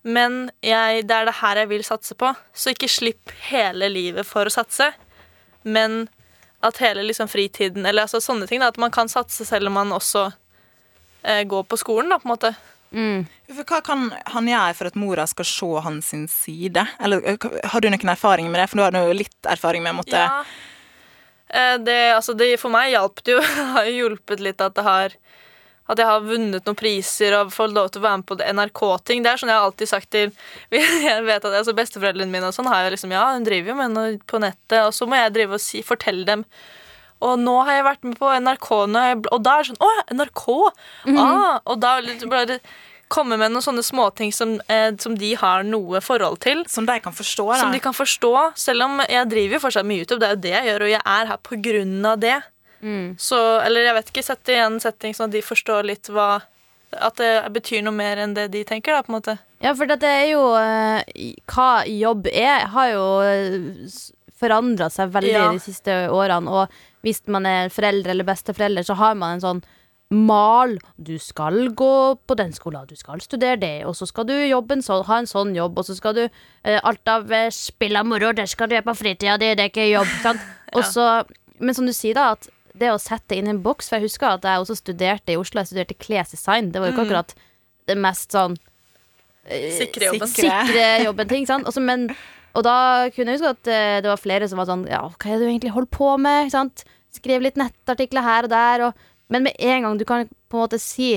men 0.04 0.50
jeg, 0.64 1.06
det 1.09 1.16
er 1.16 1.28
det 1.28 1.38
her 1.40 1.62
jeg 1.62 1.71
vil 1.71 1.85
satse 1.85 2.16
på. 2.21 2.30
Så 2.52 2.73
ikke 2.75 2.90
slipp 2.92 3.33
hele 3.50 3.88
livet 3.92 4.28
for 4.28 4.49
å 4.49 4.52
satse, 4.52 4.90
men 5.64 6.06
at 6.64 6.80
hele 6.80 7.02
liksom 7.04 7.28
fritiden 7.28 7.85
Eller 7.85 8.06
altså 8.06 8.23
sånne 8.25 8.47
ting, 8.49 8.62
da, 8.62 8.71
at 8.73 8.80
man 8.80 8.92
kan 8.92 9.09
satse 9.12 9.44
selv 9.44 9.68
om 9.68 9.76
man 9.76 9.92
også 9.92 10.30
eh, 11.23 11.42
går 11.49 11.66
på 11.68 11.76
skolen, 11.80 12.12
da, 12.12 12.21
på 12.21 12.28
en 12.28 12.33
måte. 12.33 12.52
Mm. 12.94 13.25
For 13.50 13.68
Hva 13.68 13.80
kan 13.85 14.06
han 14.33 14.49
gjøre 14.49 14.76
for 14.78 14.88
at 14.88 14.97
mora 15.00 15.26
skal 15.28 15.49
se 15.49 15.71
hans 15.85 16.12
side? 16.33 16.87
Eller 17.04 17.25
eh, 17.35 17.49
Har 17.73 17.85
du 17.85 17.90
noen 17.90 18.12
erfaring 18.14 18.49
med 18.52 18.62
det? 18.62 18.71
For 18.71 18.80
du 18.80 18.85
har 18.87 19.09
jo 19.09 19.18
litt 19.18 19.50
erfaring 19.50 19.85
med 19.85 19.97
å 19.97 20.00
måtte 20.02 20.21
Ja. 20.21 20.44
Eh, 21.54 21.76
Det, 21.87 21.99
altså 22.16 22.34
det, 22.38 22.54
for 22.61 22.75
meg 22.75 22.92
hjalp 22.94 23.23
det 23.25 23.37
jo. 23.37 23.40
Det 23.58 23.68
har 23.76 23.88
jo 23.90 23.96
hjulpet 24.02 24.42
litt 24.44 24.64
at 24.64 24.76
det 24.78 24.87
har 24.87 25.16
at 25.84 26.00
jeg 26.00 26.08
har 26.08 26.23
vunnet 26.25 26.64
noen 26.64 26.76
priser 26.80 27.34
og 27.37 27.50
fått 27.52 27.75
lov 27.76 27.90
til 27.92 28.00
å 28.00 28.04
være 28.06 28.20
med 28.23 28.26
på 28.30 28.37
NRK-ting. 28.40 29.20
Det 29.20 29.28
er 29.28 29.40
sånn 29.42 29.50
jeg 29.52 29.58
har 29.61 29.66
alltid 29.66 29.90
sagt 29.90 30.08
til 30.14 30.30
Jeg 30.73 31.26
vet 31.26 31.44
at 31.44 31.58
altså 31.58 31.75
Besteforeldrene 31.76 32.32
mine 32.32 32.49
og 32.49 32.56
sånn 32.56 32.70
har 32.73 32.87
jo 32.87 32.94
liksom 32.94 33.12
Ja, 33.12 33.26
hun 33.34 33.44
driver 33.44 33.75
jo 33.75 33.76
med 33.82 33.92
noe 33.92 34.14
på 34.25 34.40
nettet, 34.40 34.78
og 34.80 34.94
så 34.96 35.04
må 35.04 35.18
jeg 35.20 35.34
drive 35.37 35.58
og 35.58 35.61
si, 35.61 35.82
fortelle 35.84 36.25
dem 36.25 36.46
og 37.25 37.38
nå 37.40 37.52
har 37.64 37.78
jeg 37.78 37.84
vært 37.87 38.02
med 38.04 38.16
på 38.20 38.30
NRK, 38.42 38.66
og 38.75 39.44
da 39.44 39.52
er 39.54 39.62
det 39.62 39.68
sånn 39.70 39.84
Å, 39.87 39.90
NRK! 40.12 40.42
ah, 41.14 41.61
og 41.70 41.78
da 41.80 41.92
liksom 42.04 42.32
bare 42.32 42.58
komme 43.14 43.38
med 43.40 43.52
noen 43.54 43.62
sånne 43.64 43.85
småting 43.87 44.33
som, 44.35 44.56
eh, 44.68 44.90
som 45.00 45.14
de 45.18 45.35
har 45.38 45.62
noe 45.66 46.00
forhold 46.02 46.40
til. 46.44 46.64
Som 46.71 46.87
de 46.90 46.99
kan 47.04 47.14
forstå. 47.14 47.47
Da. 47.52 47.61
Som 47.62 47.73
de 47.75 47.80
kan 47.85 47.94
forstå. 47.94 48.33
Selv 48.59 48.83
om 48.88 48.99
jeg 49.06 49.28
driver 49.30 49.56
jo 49.59 49.62
fortsatt 49.68 49.87
med 49.87 50.02
YouTube, 50.02 50.18
det 50.21 50.28
er 50.28 50.35
jo 50.35 50.42
det 50.49 50.54
jeg 50.56 50.66
gjør, 50.73 50.83
og 50.88 50.92
jeg 50.97 51.02
er 51.18 51.30
her 51.30 51.38
på 51.47 51.61
grunn 51.68 52.11
av 52.11 52.18
det. 52.26 52.40
Så, 53.16 53.38
eller 53.64 53.80
jeg 53.87 53.94
vet 53.97 54.11
ikke, 54.12 54.23
sette 54.26 54.52
i 54.52 54.59
en 54.61 54.75
setting 54.83 55.14
sånn 55.16 55.30
at 55.30 55.37
de 55.38 55.40
forstår 55.40 55.87
litt 55.88 56.11
hva 56.12 56.42
At 56.94 57.16
det 57.16 57.30
betyr 57.50 57.80
noe 57.83 57.94
mer 57.97 58.21
enn 58.23 58.35
det 58.37 58.50
de 58.52 58.61
tenker, 58.68 58.92
da, 58.92 59.00
på 59.02 59.11
en 59.11 59.16
måte. 59.16 59.33
Ja, 59.64 59.73
for 59.75 59.88
det 59.88 60.04
er 60.04 60.26
jo 60.30 60.42
eh, 60.54 61.00
Hva 61.50 61.83
jobb 61.88 62.28
er, 62.30 62.66
har 62.71 62.90
jo 62.92 63.06
forandra 64.38 64.90
seg 64.92 65.11
veldig 65.14 65.33
Ja. 65.33 65.49
de 65.52 65.62
siste 65.64 65.97
årene. 66.12 66.50
Og 66.50 66.68
hvis 67.02 67.23
man 67.26 67.47
er 67.47 67.73
foreldre 67.73 68.11
eller 68.12 68.25
besteforelder, 68.28 68.85
så 68.85 68.94
har 69.00 69.14
man 69.14 69.35
en 69.38 69.40
sånn 69.40 69.62
mal. 70.11 70.76
Du 70.96 71.14
skal 71.18 71.70
gå 71.75 72.14
på 72.26 72.37
den 72.38 72.52
skolen, 72.52 72.87
du 72.88 72.96
skal 72.96 73.23
studere 73.25 73.56
det, 73.61 73.76
og 73.88 73.96
så 73.96 74.06
skal 74.06 74.26
du 74.28 74.34
jobbe 74.34 74.76
en 74.76 74.84
sånn, 74.84 75.04
ha 75.08 75.20
en 75.23 75.30
sånn 75.30 75.54
jobb, 75.56 75.78
og 75.80 75.88
så 75.88 75.96
skal 75.96 76.16
du 76.18 76.25
eh, 76.25 76.80
Alt 76.82 77.08
av 77.08 77.32
eh, 77.32 77.49
spill 77.54 77.96
og 77.99 78.11
moro, 78.11 78.32
det 78.37 78.46
skal 78.50 78.68
du 78.68 78.76
gjøre 78.76 78.88
på 78.90 78.99
fritida 79.00 79.38
di, 79.40 79.54
det 79.56 79.66
er 79.66 79.73
ikke 79.73 79.88
jobb. 79.88 80.12
Sant? 80.23 80.44
Også, 80.76 81.08
ja. 81.23 81.56
men 81.61 81.76
som 81.76 81.88
du 81.88 81.94
sier, 81.96 82.18
da, 82.18 82.34
at 82.37 82.50
det 82.75 82.90
å 82.90 82.99
sette 82.99 83.37
inn 83.38 83.46
en 83.46 83.61
boks 83.62 83.87
For 83.87 84.00
jeg 84.00 84.08
husker 84.08 84.32
at 84.34 84.46
jeg 84.49 84.58
også 84.58 84.75
studerte 84.80 85.30
i 85.30 85.38
Oslo, 85.38 85.62
jeg 85.62 85.70
studerte 85.70 85.94
klesdesign. 85.94 86.73
Det 86.75 86.82
var 86.82 86.90
jo 86.90 86.96
ikke 86.96 87.04
akkurat 87.06 87.34
det 87.87 87.94
mest 88.00 88.34
sånn 88.34 88.56
Sikre 89.44 90.08
jobben. 90.08 90.30
Sikre. 90.32 90.84
jobben 91.04 91.28
ting, 91.28 91.46
sant? 91.46 91.68
Også, 91.68 91.82
men, 91.84 92.08
og 92.56 92.64
da 92.64 92.76
kunne 93.14 93.34
jeg 93.34 93.42
huske 93.42 93.52
at 93.52 93.70
eh, 93.70 93.96
det 94.02 94.08
var 94.08 94.20
flere 94.20 94.49
som 94.49 94.61
var 94.61 94.70
sånn 94.70 94.87
Ja, 94.88 95.02
hva 95.12 95.30
er 95.30 95.37
det 95.37 95.44
du 95.44 95.50
egentlig 95.50 95.75
holder 95.75 95.90
på 95.92 96.14
med? 96.16 96.49
Sant? 96.54 96.87
Skrev 97.14 97.44
litt 97.44 97.61
nettartikler 97.61 98.25
her 98.25 98.49
og 98.49 98.54
der. 98.54 98.87
Og, 98.88 99.11
men 99.34 99.48
med 99.48 99.56
en 99.58 99.82
gang 99.88 99.98
du 100.00 100.04
kan 100.08 100.28
på 100.48 100.56
en 100.60 100.62
måte 100.68 100.78
si 100.82 101.12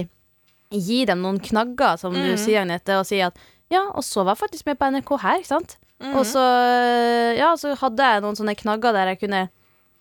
Gi 0.68 1.06
dem 1.08 1.22
noen 1.24 1.38
knagger, 1.40 1.96
som 1.96 2.12
du 2.12 2.34
sier, 2.36 2.66
Agnete, 2.66 2.98
og 3.00 3.06
si 3.08 3.22
at 3.24 3.38
ja, 3.72 3.86
og 3.96 4.04
så 4.04 4.26
var 4.26 4.34
jeg 4.36 4.42
faktisk 4.42 4.66
med 4.68 4.76
på 4.82 4.90
NRK 4.92 5.12
her, 5.22 5.38
ikke 5.40 5.48
sant? 5.54 5.78
Og 6.12 6.26
så, 6.28 6.42
ja, 7.38 7.54
så 7.56 7.72
hadde 7.80 8.04
jeg 8.12 8.24
noen 8.26 8.36
sånne 8.36 8.54
knagger 8.60 8.94
der 8.94 9.14
jeg 9.14 9.22
kunne 9.24 9.46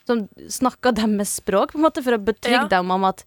Som 0.06 0.25
snakka 0.50 0.90
deres 0.94 1.37
språk, 1.38 1.73
på 1.73 1.78
en 1.80 1.85
måte, 1.87 2.02
for 2.02 2.14
å 2.14 2.20
betrygge 2.23 2.66
Ja. 2.66 2.73
dem 2.78 2.90
om 2.94 3.04
at 3.08 3.23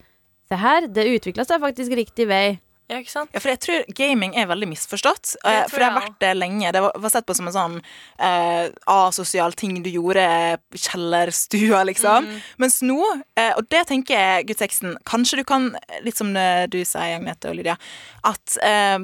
Se 0.49 0.55
her, 0.59 0.87
det 0.87 1.05
utvikla 1.15 1.45
seg 1.45 1.61
faktisk 1.61 1.91
riktig 1.93 2.25
vei. 2.27 2.59
Ja, 2.89 2.97
ikke 3.03 3.11
sant? 3.11 3.29
Ja, 3.35 3.37
for 3.37 3.51
jeg 3.51 3.61
tror 3.61 3.89
gaming 3.93 4.31
er 4.33 4.47
veldig 4.49 4.71
misforstått. 4.71 5.35
Jeg 5.43 5.57
eh, 5.59 5.67
For 5.69 5.77
det 5.77 5.89
har 5.91 5.97
vært 5.99 6.15
det 6.23 6.31
lenge. 6.39 6.71
Det 6.73 6.81
var, 6.81 7.09
sett 7.13 7.27
på 7.27 7.35
som 7.37 7.49
en 7.49 7.53
sånn 7.53 7.75
eh, 8.17 8.71
asosial 8.89 9.53
ting 9.53 9.75
du 9.85 9.91
gjorde 9.93 10.23
i 10.25 10.81
kjellerstua, 10.81 11.83
liksom. 11.85 12.25
Mm. 12.25 12.39
Mens 12.63 12.79
nå, 12.81 12.97
eh, 13.37 13.51
og 13.53 13.67
det 13.69 13.83
tenker 13.91 14.17
jeg, 14.17 14.47
Gudseksen, 14.49 14.95
kanskje 15.05 15.41
du 15.41 15.45
kan, 15.45 15.69
litt 16.01 16.17
som 16.17 16.33
du 16.33 16.79
sier, 16.81 17.19
Agnete 17.19 17.51
og 17.51 17.59
Lydia, 17.59 17.75
at 18.25 18.57
eh, 18.65 18.97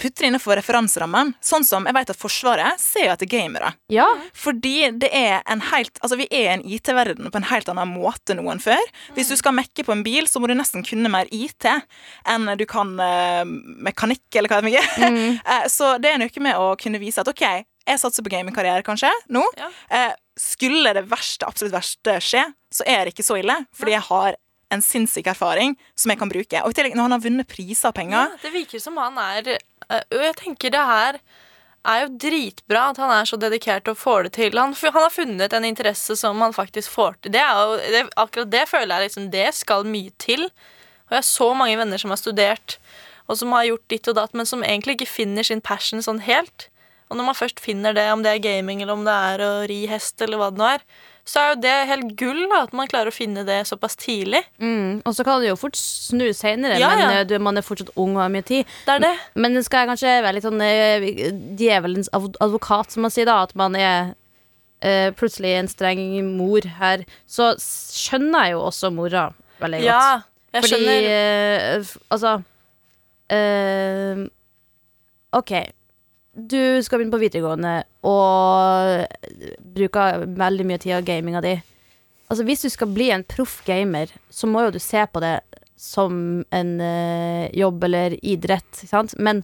putte 0.00 0.22
det 0.22 0.30
innenfor 0.30 0.56
referanserammen. 0.62 1.34
Sånn 1.44 1.68
som 1.68 1.84
jeg 1.84 1.98
vet 1.98 2.14
at 2.14 2.20
Forsvaret 2.20 2.80
ser 2.80 3.10
jo 3.10 3.12
etter 3.18 3.28
gamere. 3.28 3.74
Ja. 3.92 4.08
Fordi 4.32 4.88
det 4.96 5.12
er 5.12 5.42
en 5.44 5.60
helt 5.72 6.00
Altså, 6.04 6.16
vi 6.18 6.26
er 6.32 6.48
i 6.48 6.52
en 6.54 6.64
IT-verden 6.64 7.28
på 7.32 7.38
en 7.38 7.46
helt 7.48 7.68
annen 7.70 7.92
måte 7.92 8.34
nå 8.36 8.44
enn 8.52 8.60
før. 8.60 8.80
Hvis 9.16 9.30
du 9.32 9.36
skal 9.38 9.54
mekke 9.56 9.84
på 9.86 9.92
en 9.94 10.02
bil, 10.06 10.26
så 10.28 10.40
må 10.40 10.48
du 10.48 10.56
nesten 10.56 10.84
kunne 10.86 11.12
mer 11.12 11.28
IT 11.32 11.68
enn 11.68 12.50
du 12.58 12.64
kan 12.68 12.93
eh, 13.00 13.42
mekanikk, 13.88 14.26
eller 14.34 14.52
hva 14.52 14.60
det 14.64 14.76
er. 14.78 14.90
Eh, 15.54 15.66
så 15.70 15.96
det 16.00 16.12
er 16.12 16.20
noe 16.20 16.42
med 16.42 16.58
å 16.60 16.74
kunne 16.80 17.00
vise 17.02 17.20
at 17.22 17.28
OK, 17.28 17.42
jeg 17.84 18.00
satser 18.00 18.24
på 18.24 18.32
gamingkarriere, 18.32 18.84
kanskje, 18.86 19.10
nå. 19.32 19.42
Ja. 19.58 19.68
Uh, 19.92 20.12
skulle 20.40 20.94
det 20.96 21.04
verste, 21.10 21.46
absolutt 21.46 21.74
verste 21.74 22.16
skje, 22.24 22.46
så 22.72 22.86
er 22.88 23.04
det 23.04 23.14
ikke 23.14 23.26
så 23.26 23.36
ille, 23.38 23.58
fordi 23.76 23.94
jeg 23.94 24.06
har 24.08 24.38
en 24.74 24.82
sinnssyk 24.82 25.28
erfaring 25.30 25.76
som 25.98 26.10
jeg 26.10 26.20
kan 26.20 26.32
bruke. 26.32 26.62
Og 26.64 26.72
i 26.72 26.76
tillegg, 26.78 26.96
når 26.96 27.08
han 27.08 27.16
har 27.16 27.24
vunnet 27.26 27.50
priser 27.50 27.90
og 27.90 27.92
Ja, 27.92 27.98
penger 28.00 28.36
det 28.42 28.52
virker 28.54 28.82
som 28.82 28.96
han 28.98 29.18
er 29.20 29.58
Og 29.92 30.22
jeg 30.24 30.36
tenker 30.40 30.72
det 30.74 30.86
her 30.88 31.20
er 31.84 32.04
jo 32.04 32.14
dritbra 32.24 32.86
at 32.90 33.00
han 33.00 33.12
er 33.12 33.28
så 33.28 33.36
dedikert 33.40 33.88
og 33.92 33.98
får 34.00 34.26
det 34.26 34.32
til. 34.38 34.56
Han, 34.56 34.72
han 34.72 35.02
har 35.04 35.12
funnet 35.12 35.52
en 35.52 35.66
interesse 35.68 36.16
som 36.16 36.40
han 36.40 36.56
faktisk 36.56 36.94
får 36.94 37.18
til. 37.20 37.34
Det 37.34 37.42
er 37.42 37.60
jo, 37.60 37.76
det, 37.92 38.02
akkurat 38.20 38.52
det 38.54 38.64
føler 38.70 38.94
jeg 38.94 39.10
liksom 39.10 39.28
Det 39.34 39.50
skal 39.54 39.84
mye 39.88 40.14
til. 40.18 40.46
Og 40.48 41.12
jeg 41.12 41.20
har 41.20 41.28
så 41.28 41.50
mange 41.52 41.76
venner 41.76 42.00
som 42.00 42.14
har 42.14 42.20
studert, 42.20 42.78
og 43.28 43.38
som 43.40 43.52
har 43.56 43.64
gjort 43.70 43.88
ditt 43.88 44.08
og 44.12 44.16
datt, 44.18 44.34
men 44.36 44.46
som 44.46 44.62
egentlig 44.66 44.98
ikke 44.98 45.08
finner 45.14 45.42
sin 45.46 45.60
passion 45.64 46.02
sånn 46.04 46.20
helt. 46.26 46.68
Og 47.10 47.18
når 47.18 47.26
man 47.28 47.36
først 47.36 47.60
finner 47.60 47.92
det, 47.96 48.06
om 48.12 48.22
det 48.24 48.32
er 48.32 48.42
gaming 48.44 48.80
eller 48.82 48.96
om 48.96 49.04
det 49.06 49.12
er 49.12 49.42
å 49.44 49.50
ri 49.68 49.82
hest 49.90 50.20
eller 50.24 50.40
hva 50.40 50.50
det 50.52 50.58
nå 50.60 50.68
er, 50.74 50.84
så 51.24 51.40
er 51.40 51.50
jo 51.54 51.60
det 51.64 51.74
helt 51.88 52.10
gull 52.20 52.40
da, 52.50 52.62
at 52.66 52.72
man 52.76 52.88
klarer 52.90 53.08
å 53.08 53.14
finne 53.16 53.46
det 53.48 53.62
såpass 53.68 53.94
tidlig. 53.96 54.42
Mm. 54.60 54.98
Og 55.08 55.14
så 55.16 55.24
kan 55.24 55.40
det 55.40 55.48
jo 55.48 55.56
fort 55.56 55.76
snu 55.80 56.26
senere, 56.36 56.76
Ja, 56.80 56.90
men 56.92 57.00
ja. 57.00 57.20
eh, 57.22 57.24
du, 57.28 57.38
man 57.40 57.56
er 57.56 57.64
fortsatt 57.64 57.94
ung 57.96 58.16
og 58.18 58.24
har 58.26 58.32
mye 58.34 58.44
tid. 58.44 58.68
Det 58.84 58.96
er 58.98 59.04
det. 59.06 59.12
Men 59.40 59.56
skal 59.64 59.84
jeg 59.86 59.90
kanskje 59.94 60.12
være 60.26 60.34
litt 60.36 60.44
sånn 60.44 60.60
eh, 60.66 61.06
djevelens 61.56 62.10
advokat, 62.16 62.92
som 62.92 63.06
man 63.06 63.14
sier, 63.14 63.28
da. 63.30 63.38
At 63.48 63.54
man 63.56 63.76
er 63.80 64.12
eh, 64.84 65.08
plutselig 65.16 65.54
en 65.62 65.70
streng 65.72 66.02
mor 66.36 66.66
her. 66.80 67.06
Så 67.24 67.54
skjønner 67.62 68.50
jeg 68.50 68.56
jo 68.58 68.64
også 68.68 68.92
mora 68.92 69.30
veldig 69.64 69.80
godt. 69.80 69.88
Ja, 69.88 70.04
jeg 70.58 70.66
Fordi 70.66 70.74
skjønner. 70.76 71.08
eh, 71.14 71.94
Altså 72.12 72.34
eh, 73.32 74.24
OK. 75.34 75.52
Du 76.34 76.82
skal 76.82 76.98
begynne 76.98 77.14
på 77.14 77.22
videregående 77.22 77.74
og 78.10 79.04
bruker 79.76 80.24
veldig 80.26 80.66
mye 80.66 80.82
tid 80.82 80.96
av 80.98 81.06
gaminga 81.06 81.42
di. 81.44 81.54
Altså 82.30 82.46
Hvis 82.48 82.64
du 82.64 82.70
skal 82.72 82.90
bli 82.90 83.10
en 83.14 83.22
proff 83.22 83.60
gamer, 83.66 84.10
så 84.30 84.48
må 84.50 84.64
jo 84.64 84.74
du 84.74 84.80
se 84.82 85.04
på 85.06 85.22
det 85.22 85.38
som 85.78 86.42
en 86.54 86.70
uh, 86.80 87.46
jobb 87.54 87.84
eller 87.86 88.16
idrett. 88.24 88.82
Men, 89.18 89.42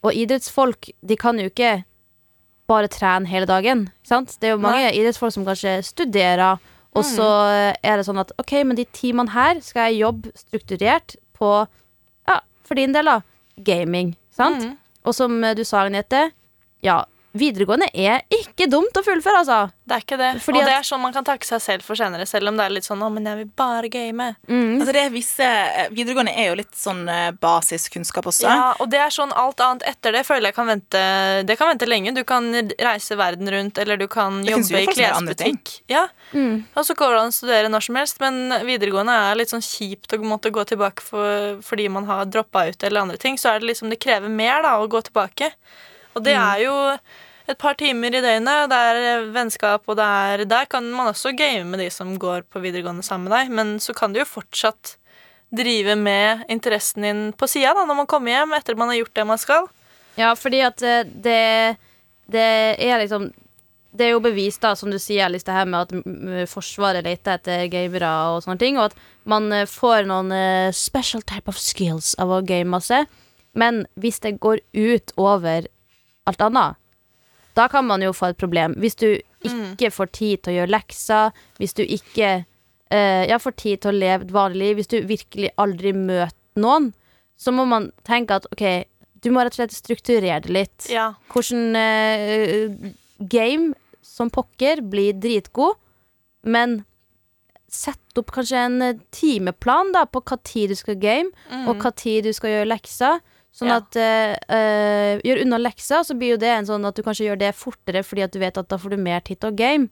og 0.00 0.14
idrettsfolk, 0.16 0.92
de 1.00 1.18
kan 1.20 1.40
jo 1.40 1.50
ikke 1.50 1.82
bare 2.70 2.90
trene 2.92 3.28
hele 3.28 3.48
dagen. 3.48 3.88
Det 4.06 4.48
er 4.48 4.54
jo 4.54 4.62
mange 4.62 4.92
idrettsfolk 4.94 5.34
som 5.34 5.44
kanskje 5.44 5.80
studerer, 5.84 6.60
og 6.92 7.04
så 7.08 7.28
er 7.80 7.98
det 7.98 8.06
sånn 8.06 8.20
at 8.20 8.34
OK, 8.40 8.52
men 8.68 8.76
de 8.78 8.84
timene 8.92 9.32
her 9.32 9.60
skal 9.64 9.90
jeg 9.90 10.02
jobbe 10.04 10.32
strukturert 10.36 11.16
på, 11.36 11.64
for 12.66 12.78
din 12.78 12.94
del, 12.94 13.10
da, 13.10 13.20
gaming. 13.56 14.14
Sant? 14.34 14.62
Mm. 14.62 14.76
Og 15.04 15.16
som 15.16 15.34
eh, 15.44 15.56
du 15.58 15.64
sa, 15.66 15.84
Agnete, 15.84 16.30
ja, 16.84 17.02
videregående 17.32 17.88
er 17.94 18.22
ikke 18.32 18.68
dumt 18.70 18.96
å 18.98 19.02
fullføre, 19.04 19.42
altså. 19.42 19.60
Det 19.88 19.96
er 19.96 20.04
ikke 20.04 20.18
det. 20.20 20.30
Fordi 20.44 20.60
og 20.60 20.66
det 20.68 20.74
er 20.76 20.84
sånn 20.86 21.00
man 21.02 21.14
kan 21.14 21.24
takke 21.26 21.46
seg 21.46 21.60
selv 21.64 21.84
for 21.86 21.98
senere, 21.98 22.26
selv 22.28 22.48
om 22.48 22.58
det 22.58 22.64
er 22.64 22.74
litt 22.76 22.86
sånn 22.86 23.00
'Å, 23.02 23.08
men 23.12 23.24
jeg 23.26 23.36
vil 23.40 23.50
bare 23.56 23.88
game'. 23.92 24.36
Altså 24.48 24.92
det 24.92 25.02
er 25.02 25.10
visse, 25.10 25.40
eh, 25.44 25.88
Videregående 25.92 26.34
er 26.36 26.48
jo 26.50 26.54
litt 26.54 26.74
sånn 26.76 27.08
eh, 27.08 27.30
basiskunnskap 27.32 28.24
også. 28.24 28.48
Ja, 28.48 28.74
og 28.78 28.90
det 28.90 29.00
er 29.00 29.10
sånn 29.10 29.32
alt 29.34 29.60
annet 29.60 29.82
etter 29.88 30.12
det 30.12 30.24
føler 30.26 30.52
jeg 30.52 30.54
kan 30.54 30.66
vente 30.66 31.02
Det 31.46 31.58
kan 31.58 31.68
vente 31.68 31.86
lenge. 31.88 32.14
Du 32.14 32.24
kan 32.24 32.52
reise 32.78 33.16
verden 33.16 33.48
rundt, 33.50 33.78
eller 33.78 33.96
du 33.96 34.06
kan 34.08 34.42
Det 34.42 34.52
jobbe 34.52 34.82
i 34.82 34.86
klesbutikk. 34.86 35.80
Ja, 35.88 36.08
Og 36.76 36.84
så 36.84 36.94
går 36.94 37.10
det 37.12 37.20
an 37.20 37.28
å 37.28 37.32
studere 37.32 37.68
når 37.68 37.82
som 37.82 37.96
helst, 37.96 38.20
men 38.20 38.50
videregående 38.64 39.12
er 39.12 39.34
litt 39.36 39.50
sånn 39.50 39.60
kjipt 39.64 40.12
å 40.12 40.22
måtte 40.22 40.50
gå 40.50 40.64
tilbake 40.64 41.00
for, 41.00 41.58
fordi 41.62 41.88
man 41.90 42.04
har 42.04 42.24
droppa 42.26 42.68
ut 42.68 42.82
eller 42.82 43.00
andre 43.00 43.16
ting. 43.18 43.36
Så 43.36 43.50
er 43.54 43.60
det 43.60 43.68
liksom 43.68 43.90
Det 43.90 44.00
krever 44.00 44.28
mer 44.28 44.62
da 44.62 44.78
å 44.78 44.88
gå 44.88 45.02
tilbake. 45.02 45.52
Og 46.14 46.24
det 46.24 46.34
er 46.36 46.64
jo 46.64 46.74
et 47.50 47.58
par 47.58 47.76
timer 47.78 48.14
i 48.14 48.22
døgnet. 48.22 48.70
Det 48.70 48.78
er 48.78 49.28
vennskap, 49.34 49.86
og 49.88 49.98
det 49.98 50.06
er 50.06 50.44
Der 50.48 50.66
kan 50.70 50.90
man 50.92 51.10
også 51.12 51.34
game 51.36 51.64
med 51.70 51.80
de 51.80 51.90
som 51.90 52.18
går 52.18 52.42
på 52.50 52.62
videregående 52.62 53.02
sammen 53.02 53.28
med 53.28 53.36
deg, 53.38 53.50
men 53.50 53.78
så 53.80 53.94
kan 53.94 54.12
du 54.12 54.20
jo 54.22 54.28
fortsatt 54.28 54.96
drive 55.52 55.96
med 55.96 56.46
interessen 56.48 57.04
din 57.04 57.22
på 57.36 57.46
sida 57.46 57.74
når 57.76 57.96
man 57.96 58.08
kommer 58.08 58.32
hjem 58.32 58.54
etter 58.56 58.78
man 58.78 58.88
har 58.88 59.02
gjort 59.02 59.14
det 59.18 59.26
man 59.28 59.40
skal. 59.40 59.68
Ja, 60.16 60.32
fordi 60.36 60.60
at 60.64 60.82
eh, 60.84 61.04
det, 61.04 61.76
det 62.32 62.50
er 62.80 63.00
liksom 63.00 63.30
Det 63.92 64.06
er 64.06 64.14
jo 64.14 64.22
bevist, 64.24 64.62
da, 64.62 64.70
som 64.72 64.88
du 64.88 64.96
sier, 64.96 65.26
Alice, 65.26 65.44
det 65.44 65.52
her 65.52 65.66
med 65.68 65.82
at 65.84 65.90
mm, 65.92 66.46
Forsvaret 66.48 67.04
leter 67.04 67.36
etter 67.36 67.66
gamere 67.68 68.08
og 68.32 68.38
sånne 68.40 68.56
ting, 68.56 68.78
og 68.80 68.88
at 68.88 68.94
man 69.28 69.52
eh, 69.52 69.68
får 69.68 70.08
noen 70.08 70.32
eh, 70.32 70.72
special 70.72 71.20
type 71.20 71.44
of 71.52 71.60
skills 71.60 72.14
av 72.16 72.32
å 72.32 72.40
game 72.40 72.72
masse. 72.72 73.02
Men 73.52 73.82
hvis 74.00 74.22
det 74.24 74.38
går 74.40 74.62
ut 74.72 75.12
over 75.20 75.68
alt 76.30 76.44
annet, 76.44 76.78
da 77.56 77.66
kan 77.68 77.84
man 77.86 78.02
jo 78.04 78.14
få 78.16 78.32
et 78.32 78.40
problem. 78.40 78.76
Hvis 78.80 78.96
du 79.00 79.08
ikke 79.44 79.90
får 79.92 80.12
tid 80.16 80.42
til 80.42 80.52
å 80.52 80.56
gjøre 80.60 80.72
lekser, 80.72 81.42
hvis 81.58 81.76
du 81.76 81.82
ikke 81.84 82.30
uh, 82.44 83.22
ja, 83.28 83.38
får 83.42 83.56
tid 83.60 83.82
til 83.82 83.92
å 83.92 83.98
leve 83.98 84.26
et 84.26 84.32
vanlig 84.34 84.62
liv, 84.62 84.78
hvis 84.80 84.92
du 84.92 84.98
virkelig 85.08 85.52
aldri 85.60 85.92
møter 85.96 86.38
noen, 86.62 86.92
så 87.36 87.52
må 87.54 87.66
man 87.68 87.90
tenke 88.06 88.38
at 88.38 88.46
OK, 88.54 88.64
du 89.22 89.30
må 89.34 89.42
rett 89.42 89.54
og 89.56 89.62
slett 89.62 89.76
strukturere 89.76 90.40
det 90.44 90.54
litt. 90.54 90.88
Ja. 90.92 91.12
Hvordan 91.32 91.76
uh, 91.76 92.92
game 93.18 93.72
som 94.02 94.32
pokker 94.32 94.82
blir 94.92 95.16
dritgod, 95.20 95.78
men 96.42 96.82
sett 97.72 98.18
opp 98.20 98.32
kanskje 98.34 98.64
en 98.66 98.82
eh, 98.84 98.98
timeplan 99.14 99.94
da 99.94 100.04
på 100.04 100.20
hva 100.26 100.36
tid 100.44 100.72
du 100.72 100.76
skal 100.76 100.98
game, 101.00 101.30
og 101.64 101.80
hva 101.80 101.92
tid 101.96 102.26
du 102.28 102.32
skal 102.36 102.52
gjøre 102.52 102.68
lekser. 102.68 103.22
Sånn 103.52 103.68
Ja. 103.68 103.76
at 103.82 103.96
eh, 104.00 104.36
eh, 104.48 105.18
Gjør 105.24 105.42
unna 105.44 105.58
leksa, 105.60 106.00
så 106.04 106.14
blir 106.16 106.30
jo 106.34 106.36
det 106.40 106.48
en 106.48 106.64
sånn 106.64 106.86
at 106.88 106.94
du 106.96 107.02
kanskje 107.02 107.26
gjør 107.28 107.38
det 107.38 107.54
fortere 107.54 108.00
fordi 108.02 108.22
at 108.24 108.32
du 108.32 108.38
vet 108.40 108.56
at 108.56 108.68
da 108.68 108.78
får 108.80 108.90
du 108.90 108.96
mer 108.96 109.20
tid 109.20 109.40
til 109.40 109.50
å 109.52 109.56
game. 109.56 109.88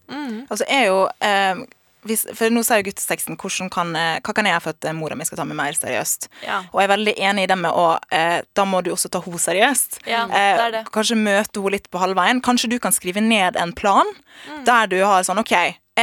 Altså 0.48 0.64
er 0.68 0.86
jo 0.88 1.02
eh, 1.20 1.60
hvis, 2.08 2.22
For 2.32 2.48
nå 2.48 2.62
sier 2.64 2.80
jo 2.80 2.86
gutteteksten 2.88 3.36
kan, 3.36 3.92
hva 3.92 4.32
kan 4.32 4.46
jeg 4.48 4.54
gjøre 4.54 4.62
for 4.64 4.70
at 4.72 4.94
mora 4.96 5.14
mi 5.14 5.26
skal 5.28 5.36
ta 5.36 5.44
meg 5.44 5.58
mer 5.58 5.72
seriøst. 5.76 6.30
Ja. 6.46 6.62
Og 6.72 6.80
jeg 6.80 6.88
er 6.88 6.96
veldig 6.96 7.14
enig 7.28 7.42
i 7.44 7.50
det 7.52 7.58
med 7.60 7.70
å 7.76 7.98
eh, 8.10 8.40
Da 8.56 8.64
må 8.64 8.80
du 8.82 8.88
også 8.94 9.10
ta 9.12 9.20
henne 9.20 9.36
seriøst. 9.36 10.00
Ja, 10.08 10.22
det 10.26 10.34
Eh, 10.40 10.64
er 10.64 10.70
det. 10.78 10.84
Kanskje 10.96 11.18
møte 11.20 11.60
henne 11.60 11.70
litt 11.76 11.90
på 11.92 12.00
halvveien. 12.00 12.40
Kanskje 12.40 12.70
du 12.72 12.78
kan 12.80 12.92
skrive 12.96 13.20
ned 13.20 13.56
en 13.60 13.72
plan 13.76 14.06
Mm. 14.48 14.64
der 14.64 14.86
du 14.88 14.96
har 15.04 15.20
sånn 15.22 15.38
OK, 15.38 15.52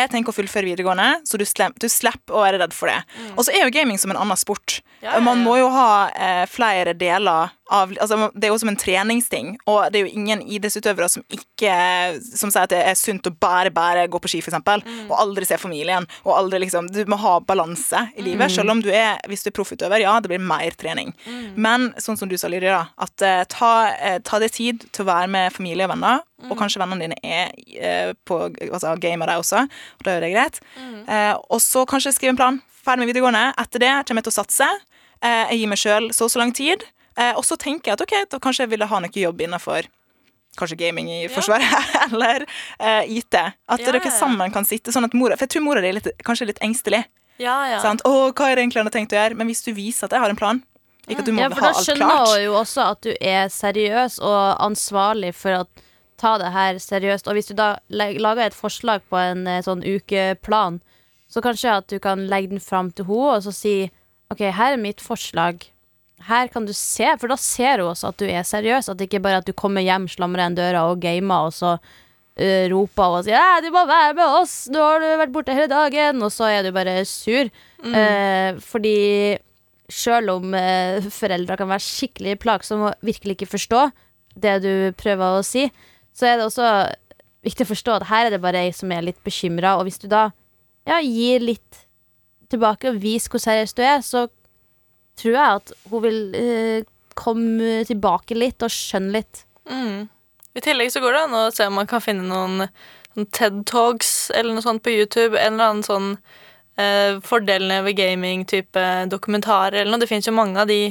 jeg 0.03 0.11
tenker 0.13 0.33
å 0.33 0.37
fullføre 0.37 0.69
videregående, 0.69 1.07
så 1.27 1.39
du, 1.39 1.45
slem, 1.47 1.73
du 1.81 1.87
slipper 1.91 2.37
å 2.37 2.43
være 2.45 2.61
redd 2.63 2.73
for 2.75 2.91
det. 2.91 2.99
Og 3.35 3.43
så 3.47 3.53
er 3.55 3.65
jo 3.65 3.73
gaming 3.75 3.99
som 4.01 4.13
en 4.13 4.19
annen 4.21 4.39
sport. 4.39 4.79
Ja, 5.01 5.11
Ja, 5.11 5.13
ja, 5.17 5.19
Man 5.23 5.43
må 5.45 5.57
jo 5.59 5.67
ha 5.73 6.09
eh, 6.09 6.45
flere 6.49 6.93
deler 6.97 7.51
av 7.69 7.91
altså, 8.00 8.31
Det 8.33 8.47
er 8.47 8.51
jo 8.53 8.57
som 8.62 8.69
en 8.71 8.79
treningsting, 8.79 9.57
og 9.67 9.91
det 9.91 10.00
er 10.00 10.05
jo 10.07 10.19
ingen 10.19 10.41
idrettsutøvere 10.41 11.09
som 11.09 11.24
ikke 11.33 11.74
Som 12.24 12.51
sier 12.51 12.63
at 12.67 12.71
det 12.74 12.79
er 12.86 12.95
sunt 12.95 13.27
å 13.27 13.33
bare, 13.39 13.71
bare 13.74 14.07
gå 14.07 14.19
på 14.21 14.29
ski, 14.31 14.41
eksempel, 14.41 14.83
Mm. 14.88 15.09
og 15.09 15.17
aldri 15.19 15.45
se 15.45 15.57
familien. 15.57 16.05
Og 16.24 16.36
aldri 16.38 16.59
liksom 16.63 16.88
Du 16.91 17.03
må 17.05 17.17
ha 17.19 17.39
balanse 17.39 18.05
i 18.17 18.21
livet. 18.21 18.51
Selv 18.51 18.71
om 18.71 18.81
du 18.81 18.89
er 18.91 19.17
Hvis 19.27 19.43
du 19.43 19.50
er 19.50 19.55
proffutøver, 19.57 20.00
ja, 20.01 20.19
det 20.19 20.29
blir 20.29 20.39
mer 20.39 20.71
trening. 20.77 21.13
Men 21.55 21.93
sånn 21.97 22.17
som 22.17 22.29
du 22.29 22.38
sa, 22.38 22.47
Lydia, 22.47 22.88
at 22.97 23.21
uh, 23.21 23.43
ta, 23.50 23.71
uh, 23.91 24.17
ta 24.24 24.39
deg 24.39 24.51
tid 24.51 24.86
til 24.91 25.03
å 25.05 25.09
være 25.09 25.27
med 25.27 25.53
familie 25.53 25.86
og 25.88 25.91
venner, 25.95 26.21
og 26.50 26.57
kanskje 26.57 26.79
vennene 26.79 27.07
dine 27.07 27.17
er 27.24 27.51
uh, 28.09 28.13
på 28.25 28.39
altså, 28.71 28.95
gamer, 29.01 29.27
de 29.27 29.38
også, 29.41 29.63
og 29.67 30.03
da 30.05 30.12
er 30.15 30.21
det 30.21 30.31
greit. 30.33 30.59
Eh, 31.07 31.33
og 31.50 31.59
så 31.63 31.86
kanskje 31.89 32.13
skrive 32.13 32.36
en 32.36 32.39
plan. 32.39 32.62
Ferdig 32.86 33.03
med 33.03 33.09
videregående. 33.13 33.53
Etter 33.59 33.79
det 33.83 33.91
kommer 34.07 34.21
jeg 34.21 34.27
til 34.29 34.36
å 34.36 34.39
satse. 34.43 34.67
Uh, 35.24 35.45
jeg 35.51 35.59
gir 35.63 35.71
meg 35.71 35.81
sjøl 35.81 36.09
så 36.13 36.27
og 36.27 36.31
så 36.31 36.39
lang 36.41 36.53
tid. 36.55 36.83
Eh, 37.17 37.33
og 37.36 37.45
så 37.45 37.57
tenker 37.57 37.91
jeg 37.91 37.97
at 37.97 38.03
ok, 38.05 38.15
da 38.31 38.39
kanskje 38.41 38.65
jeg 38.65 38.75
ville 38.75 38.88
ha 38.89 39.00
noe 39.01 39.24
jobb 39.24 39.41
innenfor 39.41 39.89
Kanskje 40.57 40.77
gaming 40.79 41.09
i 41.12 41.27
Forsvaret, 41.29 41.69
eller 42.07 42.45
eh, 42.79 43.17
IT. 43.19 43.36
At 43.36 43.81
Ja, 43.81 43.86
dere 43.91 44.00
ja, 44.00 44.07
ja. 44.07 44.13
sammen 44.15 44.53
kan 44.53 44.65
sitte 44.65 44.93
sånn 44.93 45.05
at 45.05 45.13
mora 45.13 45.36
For 45.38 45.45
jeg 45.45 45.53
tror 45.53 45.65
mora 45.67 45.83
di 45.83 45.91
er 45.91 45.97
litt, 46.00 46.07
kanskje 46.25 46.47
litt 46.50 46.62
engstelig. 46.65 47.03
Ja, 47.38 47.59
ja. 47.69 47.81
Sant? 47.83 48.01
Å, 48.07 48.31
hva 48.31 48.47
er 48.50 48.57
det 48.57 48.63
egentlig 48.65 48.81
han 48.81 48.89
har 48.89 48.95
tenkt 48.95 49.13
å 49.13 49.19
gjøre? 49.19 49.38
Men 49.38 49.51
hvis 49.51 49.62
du 49.67 49.69
viser 49.77 50.07
at 50.07 50.15
jeg 50.15 50.24
har 50.24 50.33
en 50.33 50.39
plan 50.39 50.63
Ikke 51.05 51.21
at 51.21 51.29
du 51.29 51.33
må 51.36 51.43
Ja, 51.43 51.51
for 51.53 51.62
ha 51.67 51.74
da 51.75 51.83
skjønner 51.86 52.24
hun 52.24 52.41
jo 52.41 52.55
også 52.57 52.88
at 52.95 53.03
du 53.05 53.12
er 53.13 53.51
seriøs 53.53 54.17
og 54.25 54.39
ansvarlig 54.65 55.36
for 55.38 55.59
å 55.59 55.62
ta 56.17 56.33
det 56.41 56.50
her 56.55 56.81
seriøst. 56.81 57.29
Og 57.29 57.38
hvis 57.38 57.51
du 57.51 57.55
da 57.59 57.75
lager 57.93 58.47
et 58.47 58.57
forslag 58.57 59.05
på 59.12 59.19
en 59.21 59.45
eh, 59.45 59.62
sånn 59.62 59.86
ukeplan, 59.86 60.81
så 61.29 61.43
kanskje 61.45 61.75
at 61.83 61.89
du 61.93 62.00
kan 62.01 62.25
legge 62.31 62.55
den 62.55 62.63
fram 62.63 62.89
til 62.89 63.05
henne 63.05 63.38
og 63.38 63.45
så 63.45 63.53
si 63.53 63.75
OK, 64.33 64.41
her 64.41 64.74
er 64.74 64.81
mitt 64.81 65.03
forslag. 65.03 65.69
Her 66.25 66.50
kan 66.50 66.65
du 66.65 66.74
se, 66.74 67.07
for 67.21 67.29
da 67.29 67.38
ser 67.39 67.83
hun 67.83 67.91
også 67.91 68.09
at 68.09 68.19
du 68.19 68.25
er 68.25 68.45
seriøs. 68.47 68.89
At 68.89 69.00
det 69.00 69.07
ikke 69.07 69.21
bare 69.24 69.39
er 69.39 69.45
at 69.45 69.50
du 69.50 69.55
kommer 69.57 69.86
hjem, 69.86 70.07
slamrer 70.09 70.43
igjen 70.43 70.57
døra 70.57 70.88
og 70.89 71.01
gamer, 71.03 71.50
og 71.50 71.53
så 71.55 71.75
uh, 71.77 72.65
roper 72.74 73.12
hun 73.12 73.19
og 73.19 73.27
sier 73.27 73.38
ja, 73.38 73.59
'Du 73.62 73.69
må 73.74 73.86
være 73.86 74.15
med 74.17 74.38
oss! 74.41 74.55
Nå 74.74 74.81
har 74.81 75.03
du 75.03 75.07
vært 75.21 75.36
borte 75.36 75.55
hele 75.55 75.69
dagen!' 75.71 76.24
Og 76.25 76.33
så 76.33 76.50
er 76.50 76.65
du 76.65 76.71
bare 76.75 77.00
sur. 77.05 77.51
Eh, 77.86 78.57
fordi 78.57 78.97
Sjøl 79.88 80.29
om 80.33 80.51
uh, 80.51 81.05
foreldre 81.13 81.55
kan 81.55 81.69
være 81.69 81.86
skikkelig 81.86 82.39
plagsomme 82.43 82.89
og 82.89 83.05
virkelig 83.07 83.38
ikke 83.38 83.53
forstå 83.53 83.86
det 84.36 84.55
du 84.65 84.71
prøver 85.00 85.38
å 85.38 85.45
si, 85.45 85.69
så 86.13 86.27
er 86.27 86.38
det 86.38 86.47
også 86.50 86.65
viktig 87.45 87.65
å 87.65 87.71
forstå 87.71 87.93
at 87.95 88.07
her 88.09 88.27
er 88.27 88.36
det 88.36 88.43
bare 88.43 88.65
ei 88.65 88.74
som 88.75 88.91
er 88.91 89.05
litt 89.05 89.19
bekymra. 89.25 89.77
Og 89.77 89.88
hvis 89.88 90.01
du 90.01 90.09
da 90.12 90.29
ja, 90.88 91.00
gir 91.00 91.45
litt 91.45 91.86
tilbake 92.51 92.91
og 92.91 93.00
viser 93.03 93.31
hvor 93.31 93.43
seriøs 93.43 93.75
du 93.77 93.83
er, 93.86 94.01
så 94.03 94.27
tror 95.17 95.33
jeg 95.33 95.62
at 95.62 95.74
hun 95.91 96.03
vil 96.05 96.21
eh, 96.38 96.86
komme 97.17 97.81
tilbake 97.89 98.38
litt 98.38 98.63
og 98.65 98.74
skjønne 98.74 99.17
litt. 99.17 99.43
Mm. 99.69 100.07
I 100.57 100.63
tillegg 100.63 100.93
så 100.93 101.01
går 101.03 101.13
det 101.13 101.24
an 101.27 101.38
å 101.38 101.47
se 101.53 101.67
om 101.69 101.75
man 101.77 101.89
kan 101.89 102.01
finne 102.01 102.25
noen, 102.25 102.69
noen 103.15 103.31
TED 103.36 103.63
Talks 103.69 104.29
eller 104.33 104.55
noe 104.55 104.65
sånt 104.65 104.86
på 104.86 104.93
YouTube. 104.93 105.38
En 105.38 105.57
eller 105.57 105.74
annen 105.74 105.86
sånn 105.86 106.13
eh, 106.81 107.17
fordelene 107.25 107.83
ved 107.86 107.97
gaming-type 108.00 108.86
dokumentarer 109.12 109.81
eller 109.81 109.93
noe. 109.93 110.01
Det 110.01 110.09
finnes 110.09 110.29
jo 110.29 110.38
mange 110.38 110.62
av 110.62 110.71
de 110.71 110.81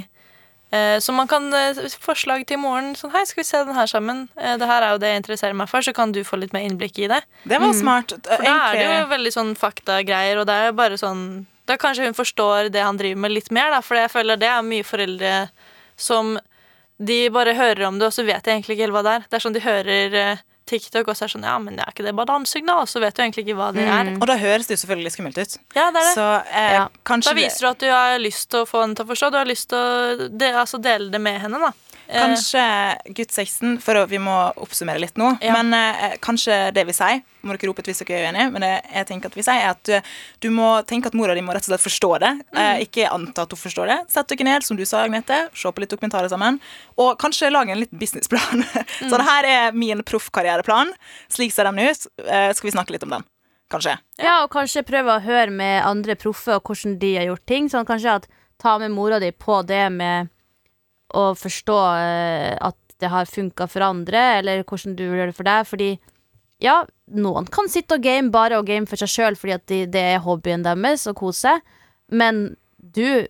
eh, 0.71 0.99
som 1.02 1.18
man 1.18 1.30
kan 1.30 1.49
eh, 1.54 1.83
Forslag 2.02 2.47
til 2.47 2.61
morgen. 2.62 2.95
sånn 2.99 3.14
Hei, 3.14 3.25
skal 3.26 3.42
vi 3.42 3.49
se 3.49 3.64
den 3.66 3.78
her 3.78 3.90
sammen? 3.90 4.26
Eh, 4.38 4.54
det 4.61 4.71
her 4.71 4.87
er 4.87 4.95
jo 4.95 5.02
det 5.02 5.12
jeg 5.12 5.25
interesserer 5.25 5.59
meg 5.59 5.71
for, 5.73 5.87
så 5.87 5.95
kan 5.97 6.14
du 6.14 6.23
få 6.26 6.38
litt 6.42 6.54
mer 6.56 6.66
innblikk 6.66 7.02
i 7.02 7.11
det. 7.11 7.23
Det 7.47 7.61
var 7.62 7.75
smart. 7.75 8.14
For 8.26 8.47
da 8.47 8.56
er 8.71 8.80
det 8.80 8.87
jo 8.87 9.11
veldig 9.16 9.35
sånn 9.35 9.54
faktagreier, 9.59 10.42
og 10.42 10.50
det 10.50 10.56
er 10.56 10.71
jo 10.71 10.78
bare 10.78 10.99
sånn 11.00 11.26
Da 11.66 11.76
kanskje 11.76 12.04
hun 12.06 12.14
forstår 12.14 12.70
det 12.75 12.82
han 12.85 12.96
driver 12.99 13.20
med 13.26 13.32
litt 13.35 13.50
mer, 13.54 13.70
da, 13.75 13.80
for 13.82 13.99
jeg 13.99 14.10
føler 14.12 14.38
det 14.38 14.49
er 14.50 14.62
mye 14.67 14.86
foreldre 14.86 15.32
som 15.97 16.36
De 16.99 17.28
bare 17.28 17.52
hører 17.52 17.82
om 17.91 17.99
det, 18.00 18.06
og 18.08 18.12
så 18.17 18.23
vet 18.25 18.45
de 18.47 18.50
egentlig 18.54 18.76
ikke 18.78 18.86
helt 18.86 18.95
hva 18.97 19.02
det 19.04 19.10
er. 19.19 19.25
Det 19.28 19.36
er 19.36 19.43
sånn 19.45 19.52
de 19.56 19.60
hører 19.60 20.14
eh, 20.17 20.38
TikTok, 20.67 21.10
og 21.12 21.17
så 21.19 21.26
er 21.26 21.32
sånn 21.34 21.45
Ja, 21.45 21.58
men 21.62 21.76
er 21.78 21.91
ikke 21.93 22.06
det 22.06 22.14
bare 22.17 22.30
danskene 22.32 22.75
Og 22.80 22.88
Så 22.88 23.02
vet 23.02 23.14
du 23.14 23.21
egentlig 23.23 23.45
ikke 23.45 23.58
hva 23.58 23.69
det 23.76 23.84
er. 23.84 24.08
og 24.17 24.25
da 24.30 24.36
høres 24.41 24.67
det 24.67 24.78
jo 24.78 24.80
selvfølgelig 24.86 25.12
skummelt 25.14 25.36
ut. 25.43 25.58
Ja, 25.76 25.91
det 25.93 26.00
er 26.00 26.08
det. 26.08 26.14
Så 26.17 26.28
eh, 26.56 26.73
Ja. 26.78 26.86
Da 27.28 27.34
viser 27.36 27.67
du 27.67 27.69
at 27.75 27.84
du 27.84 27.91
har 27.93 28.17
lyst 28.19 28.49
til 28.50 28.64
å 28.64 28.69
få 28.71 28.80
henne 28.86 28.97
til 28.97 29.04
å 29.04 29.10
forstå. 29.12 29.30
Du 29.30 29.38
har 29.38 29.50
lyst 29.50 29.69
til 29.71 29.78
å 29.78 30.30
de, 30.32 30.49
altså 30.64 30.80
dele 30.82 31.10
det 31.12 31.21
med 31.21 31.38
henne, 31.45 31.60
da. 31.60 31.73
Eh, 32.08 32.21
Kanskje 32.21 32.62
gutt 33.16 33.32
16, 33.34 33.78
for 33.82 33.99
vi 34.10 34.21
må 34.23 34.34
oppsummere 34.62 35.00
litt 35.02 35.19
nå. 35.19 35.32
Ja. 35.42 35.56
Men 35.58 35.75
eh, 35.75 36.16
kanskje 36.23 36.71
det 36.75 36.86
vi 36.88 36.95
sier, 36.97 37.23
må 37.47 37.54
dere 37.54 37.71
rope 37.71 37.82
ut 37.82 37.90
hvis 37.90 38.02
dere 38.02 38.19
er 38.21 38.28
uenige, 38.28 38.50
men 38.54 38.64
det 38.64 38.73
jeg 38.82 39.08
tenker 39.10 39.30
at 39.30 39.38
vi 39.38 39.45
sier, 39.47 39.62
er 39.62 39.75
at 39.75 39.82
du, 39.90 40.12
du 40.47 40.49
må 40.54 40.69
tenke 40.86 41.10
at 41.10 41.19
mora 41.19 41.34
di 41.36 41.45
må 41.45 41.54
rett 41.54 41.66
og 41.66 41.73
slett 41.73 41.84
forstå 41.84 42.10
det. 42.23 42.32
Mm. 42.52 42.60
Eh, 42.62 42.82
ikke 42.86 43.10
anta 43.12 43.47
at 43.47 43.54
hun 43.54 43.62
forstår 43.62 43.92
det. 43.92 43.99
Sett 44.14 44.30
dere 44.32 44.49
ned, 44.49 44.66
som 44.66 44.78
du 44.78 44.84
sa, 44.86 45.02
Agnete, 45.06 45.40
se 45.54 45.73
på 45.73 45.82
litt 45.84 45.95
dokumentarer 45.95 46.30
sammen, 46.32 46.60
og 47.00 47.14
kanskje 47.23 47.50
lage 47.52 47.75
en 47.75 47.82
liten 47.84 48.02
businessplan. 48.02 48.64
Mm. 48.97 49.10
Så 49.10 49.19
det 49.19 49.25
her 49.26 49.47
er 49.49 49.75
min 49.76 50.00
proffkarriereplan. 50.06 50.92
Slik 51.32 51.52
ser 51.52 51.69
den 51.69 51.80
ut. 51.82 52.06
Eh, 52.23 52.49
skal 52.56 52.69
vi 52.69 52.73
snakke 52.73 52.95
litt 52.95 53.04
om 53.04 53.12
den? 53.12 53.25
Kanskje. 53.73 53.97
Ja, 54.23 54.38
og 54.45 54.52
kanskje 54.54 54.84
prøve 54.86 55.16
å 55.16 55.23
høre 55.25 55.52
med 55.52 55.82
andre 55.84 56.14
proffe 56.19 56.56
og 56.56 56.71
hvordan 56.71 56.97
de 57.02 57.10
har 57.19 57.26
gjort 57.28 57.45
ting. 57.50 57.69
Sånn 57.73 57.86
kanskje 57.88 58.14
at 58.21 58.28
ta 58.62 58.76
med 58.80 58.95
mora 58.95 59.19
di 59.23 59.32
på 59.34 59.58
det 59.66 59.82
med 59.92 60.30
å 61.14 61.30
forstå 61.38 61.78
eh, 62.00 62.52
at 62.56 62.76
det 63.00 63.10
har 63.12 63.28
funka 63.28 63.69
for 63.69 63.84
andre, 63.84 64.23
eller 64.40 64.64
hvordan 64.64 64.97
du 64.97 65.04
vil 65.04 65.21
gjøre 65.21 65.32
det 65.32 65.36
for 65.36 65.49
deg. 65.49 65.69
Fordi 65.69 65.90
ja, 66.64 66.80
noen 67.12 67.49
kan 67.52 67.69
sitte 67.71 67.99
og 67.99 68.04
game 68.06 68.32
bare 68.34 68.58
og 68.58 68.69
game 68.69 68.88
for 68.88 69.00
seg 69.00 69.12
sjøl 69.12 69.36
fordi 69.36 69.56
at 69.58 69.66
de, 69.71 69.82
det 69.92 70.04
er 70.14 70.25
hobbyen 70.25 70.64
deres 70.64 71.04
å 71.10 71.14
kose, 71.16 71.58
men 72.08 72.56
du 72.78 73.26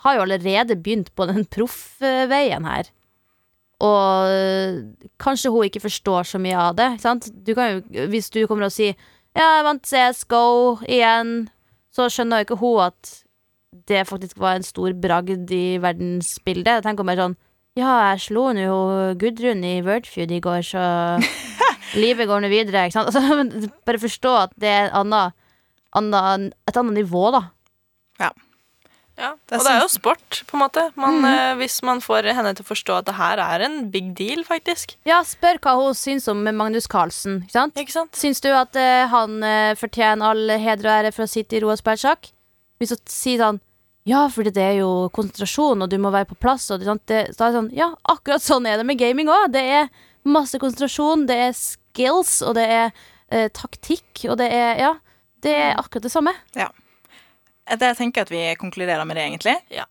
har 0.00 0.16
jo 0.16 0.24
allerede 0.24 0.78
begynt 0.80 1.10
på 1.18 1.26
den 1.28 1.44
proffveien 1.50 2.68
her. 2.68 2.90
Og 3.80 5.08
kanskje 5.20 5.52
hun 5.52 5.66
ikke 5.68 5.82
forstår 5.82 6.28
så 6.28 6.40
mye 6.40 6.58
av 6.68 6.76
det. 6.76 6.90
Sant? 7.00 7.30
Du 7.32 7.54
kan 7.56 7.78
jo, 7.78 8.06
hvis 8.12 8.28
du 8.32 8.42
kommer 8.46 8.68
og 8.68 8.74
sier 8.74 8.96
Ja, 9.30 9.44
jeg 9.46 9.64
vant 9.64 9.86
CSGO 9.86 10.46
igjen, 10.90 11.34
så 11.94 12.08
skjønner 12.10 12.40
jo 12.40 12.48
ikke 12.48 12.60
hun 12.60 12.80
at 12.88 13.12
det 13.70 14.02
faktisk 14.08 14.38
var 14.40 14.58
en 14.58 14.66
stor 14.66 14.94
bragd 14.98 15.50
i 15.54 15.78
verdensbildet. 15.82 16.80
Jeg 16.80 16.86
tenker 16.88 17.06
mer 17.06 17.20
sånn 17.20 17.38
Ja, 17.78 18.10
jeg 18.10 18.24
slo 18.26 18.48
nå 18.56 18.66
Gudrun 19.20 19.62
i 19.64 19.76
Wordfeud 19.86 20.32
i 20.34 20.42
går, 20.42 20.62
så 20.66 20.82
livet 22.02 22.26
går 22.30 22.42
nå 22.42 22.50
videre. 22.50 22.88
Ikke 22.88 22.98
sant? 22.98 23.14
Altså, 23.14 23.70
bare 23.86 24.02
forstå 24.02 24.36
at 24.44 24.54
det 24.60 24.70
er 24.74 24.88
et 24.88 24.96
annet, 24.98 25.36
annet, 25.96 26.54
et 26.66 26.80
annet 26.82 26.98
nivå, 27.02 27.28
da. 27.36 27.46
Ja, 28.20 28.32
Ja, 29.20 29.34
og 29.36 29.52
det 29.52 29.68
er 29.68 29.82
jo 29.82 29.88
sport, 29.92 30.38
på 30.48 30.56
en 30.56 30.62
måte. 30.62 30.82
Man, 30.96 31.18
mm 31.20 31.26
eh, 31.28 31.54
hvis 31.60 31.82
man 31.84 31.98
får 32.00 32.30
henne 32.32 32.54
til 32.56 32.64
å 32.64 32.68
forstå 32.70 32.94
at 33.02 33.08
det 33.10 33.16
her 33.18 33.42
er 33.44 33.64
en 33.66 33.90
big 33.92 34.14
deal, 34.16 34.46
faktisk. 34.48 34.94
Ja, 35.04 35.18
spør 35.28 35.60
hva 35.60 35.74
hun 35.76 35.92
syns 35.98 36.24
om 36.32 36.40
Magnus 36.40 36.88
Carlsen. 36.88 37.42
Ikke 37.44 37.52
sant? 37.52 37.76
Ikke 37.76 37.92
sant? 37.92 38.16
Syns 38.16 38.40
du 38.40 38.48
at 38.48 38.78
eh, 38.80 39.04
han 39.12 39.42
eh, 39.44 39.76
fortjener 39.76 40.32
all 40.32 40.54
heder 40.56 40.88
og 40.88 40.94
ære 40.94 41.12
for 41.12 41.26
å 41.26 41.30
sitte 41.30 41.58
i 41.58 41.60
ro 41.60 41.68
og 41.74 41.82
spille 41.82 42.00
sjakk? 42.00 42.32
Hvis 42.80 42.94
hun 42.94 43.00
sier 43.12 43.42
sånn 43.42 43.60
Ja, 44.08 44.24
for 44.32 44.48
det 44.48 44.62
er 44.64 44.78
jo 44.80 45.10
konsentrasjon, 45.12 45.84
og 45.84 45.90
du 45.92 45.98
må 46.00 46.12
være 46.14 46.30
på 46.30 46.38
plass, 46.40 46.70
og 46.72 46.80
det, 46.80 46.88
så 46.88 47.44
er 47.44 47.50
det 47.50 47.58
sånn 47.58 47.72
Ja, 47.76 47.92
akkurat 48.08 48.44
sånn 48.44 48.68
er 48.68 48.80
det 48.80 48.88
med 48.88 49.00
gaming 49.00 49.28
òg. 49.28 49.50
Det 49.52 49.60
er 49.60 49.90
masse 50.24 50.58
konsentrasjon, 50.60 51.26
det 51.28 51.36
er 51.48 51.56
skills, 51.56 52.40
og 52.46 52.56
det 52.56 52.66
er 52.72 52.86
eh, 53.28 53.48
taktikk, 53.52 54.24
og 54.30 54.40
det 54.40 54.48
er 54.56 54.80
Ja, 54.80 54.94
det 55.44 55.54
er 55.56 55.76
akkurat 55.76 56.08
det 56.08 56.14
samme. 56.14 56.34
Det 57.70 57.92
jeg 57.92 58.00
tenker 58.00 58.24
at 58.24 58.32
vi 58.32 58.42
konkluderer 58.58 59.04
med 59.06 59.20
det, 59.20 59.28
egentlig. 59.28 59.56
Ja. 59.70 59.84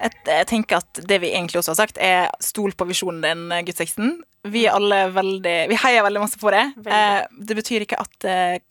Jeg, 0.00 0.12
jeg 0.26 0.46
tenker 0.50 0.80
at 0.80 1.04
det 1.06 1.20
vi 1.22 1.30
egentlig 1.36 1.60
også 1.60 1.74
har 1.74 1.82
sagt, 1.84 2.00
er 2.00 2.32
stol 2.42 2.72
på 2.76 2.88
visjonen 2.88 3.22
din, 3.24 3.44
gutt 3.68 3.84
16. 3.84 4.16
Vi 4.52 4.66
alle 4.68 5.06
veldig 5.14 5.56
Vi 5.70 5.78
heier 5.84 6.04
veldig 6.04 6.24
masse 6.24 6.40
på 6.40 6.52
det. 6.52 6.64
Eh, 6.88 7.20
det 7.44 7.56
betyr 7.60 7.84
ikke 7.84 8.00
at 8.00 8.26
eh, 8.28 8.62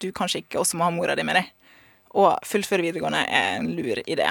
du 0.00 0.10
kanskje 0.14 0.42
ikke 0.44 0.60
også 0.62 0.78
må 0.78 0.86
ha 0.86 0.90
mora 0.94 1.16
di 1.18 1.24
med 1.26 1.38
deg. 1.40 1.52
Og 2.16 2.36
fullføre 2.46 2.84
videregående 2.86 3.24
er 3.28 3.56
en 3.58 3.70
lur 3.76 3.98
idé. 4.06 4.30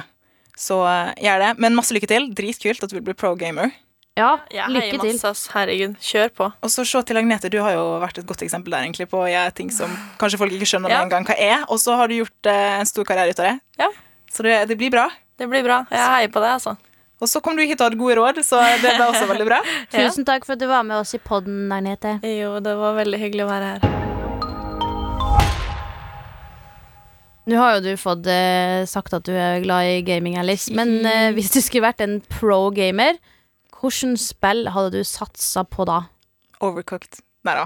Så 0.57 0.77
eh, 0.87 1.11
gjør 1.25 1.41
det. 1.43 1.49
Men 1.61 1.75
masse 1.77 1.93
lykke 1.93 2.07
til. 2.09 2.29
Dritkult 2.35 2.83
at 2.85 2.89
du 2.89 2.95
vil 2.97 3.03
bli 3.09 3.13
pro 3.17 3.33
gamer. 3.35 3.73
Ja, 4.15 4.37
Jeg 4.47 4.71
lykke 4.71 5.01
til. 5.03 5.17
Herregud. 5.51 5.97
Kjør 5.99 6.29
på. 6.37 6.45
Og 6.63 6.71
så 6.71 6.85
se 6.87 7.01
til 7.03 7.19
Agnete, 7.19 7.49
du 7.51 7.57
har 7.59 7.73
jo 7.75 7.83
vært 7.99 8.21
et 8.21 8.27
godt 8.29 8.45
eksempel 8.45 8.71
der 8.71 8.85
egentlig 8.85 9.09
på 9.11 9.19
å 9.19 9.27
gjøre 9.27 9.51
ting 9.57 9.73
som 9.75 9.91
kanskje 10.21 10.39
folk 10.39 10.55
ikke 10.55 10.69
skjønner 10.71 10.93
Ja. 10.93 11.01
engang 11.03 11.25
gang 11.27 11.27
hva 11.27 11.35
er, 11.35 11.65
og 11.67 11.81
så 11.83 11.97
har 11.99 12.07
du 12.07 12.15
gjort 12.21 12.47
eh, 12.47 12.79
en 12.79 12.87
stor 12.87 13.03
karriere 13.03 13.35
ut 13.35 13.43
av 13.43 13.49
det. 13.49 13.59
Ja. 13.83 13.89
Så 14.31 14.47
det, 14.47 14.55
det 14.71 14.77
blir 14.79 14.89
bra. 14.95 15.09
Det 15.35 15.49
blir 15.51 15.67
bra. 15.67 15.81
Jeg 15.91 15.99
heier 15.99 16.31
på 16.31 16.39
deg, 16.39 16.55
altså. 16.55 16.77
Og 17.19 17.27
så 17.31 17.41
kom 17.43 17.59
du 17.59 17.63
hit 17.67 17.75
og 17.81 17.89
hadde 17.89 17.99
gode 17.99 18.15
råd, 18.15 18.39
så 18.47 18.63
det 18.79 18.95
ble 18.95 19.11
også 19.11 19.27
veldig 19.33 19.49
bra. 19.51 19.59
Tusen 19.91 20.23
takk 20.27 20.47
for 20.47 20.55
at 20.55 20.63
du 20.63 20.67
var 20.71 20.87
med 20.87 20.95
oss 21.03 21.11
i 21.15 21.19
podden, 21.19 21.67
Agnete. 21.75 22.21
Jo, 22.23 22.55
det 22.63 22.79
var 22.79 22.95
veldig 23.03 23.19
hyggelig 23.19 23.43
å 23.49 23.51
være 23.51 23.75
her. 23.75 24.04
Nå 27.45 27.59
har 27.61 27.75
jo 27.75 27.83
du 27.85 27.91
fått 28.01 28.25
eh, 28.31 28.87
sagt 28.89 29.13
at 29.13 29.27
du 29.27 29.33
er 29.37 29.61
glad 29.61 29.85
i 29.85 30.01
gaming, 30.05 30.37
Alice. 30.41 30.73
Men 30.73 30.97
eh, 31.05 31.29
hvis 31.35 31.51
du 31.53 31.59
skulle 31.61 31.85
vært 31.85 32.01
en 32.01 32.17
pro-gamer, 32.25 33.19
hvilket 33.75 34.21
spill 34.21 34.65
hadde 34.73 34.97
du 34.97 35.05
satsa 35.05 35.65
på 35.69 35.85
da? 35.85 36.05
Overcooked. 36.65 37.21
Nei 37.45 37.53
da. 37.59 37.65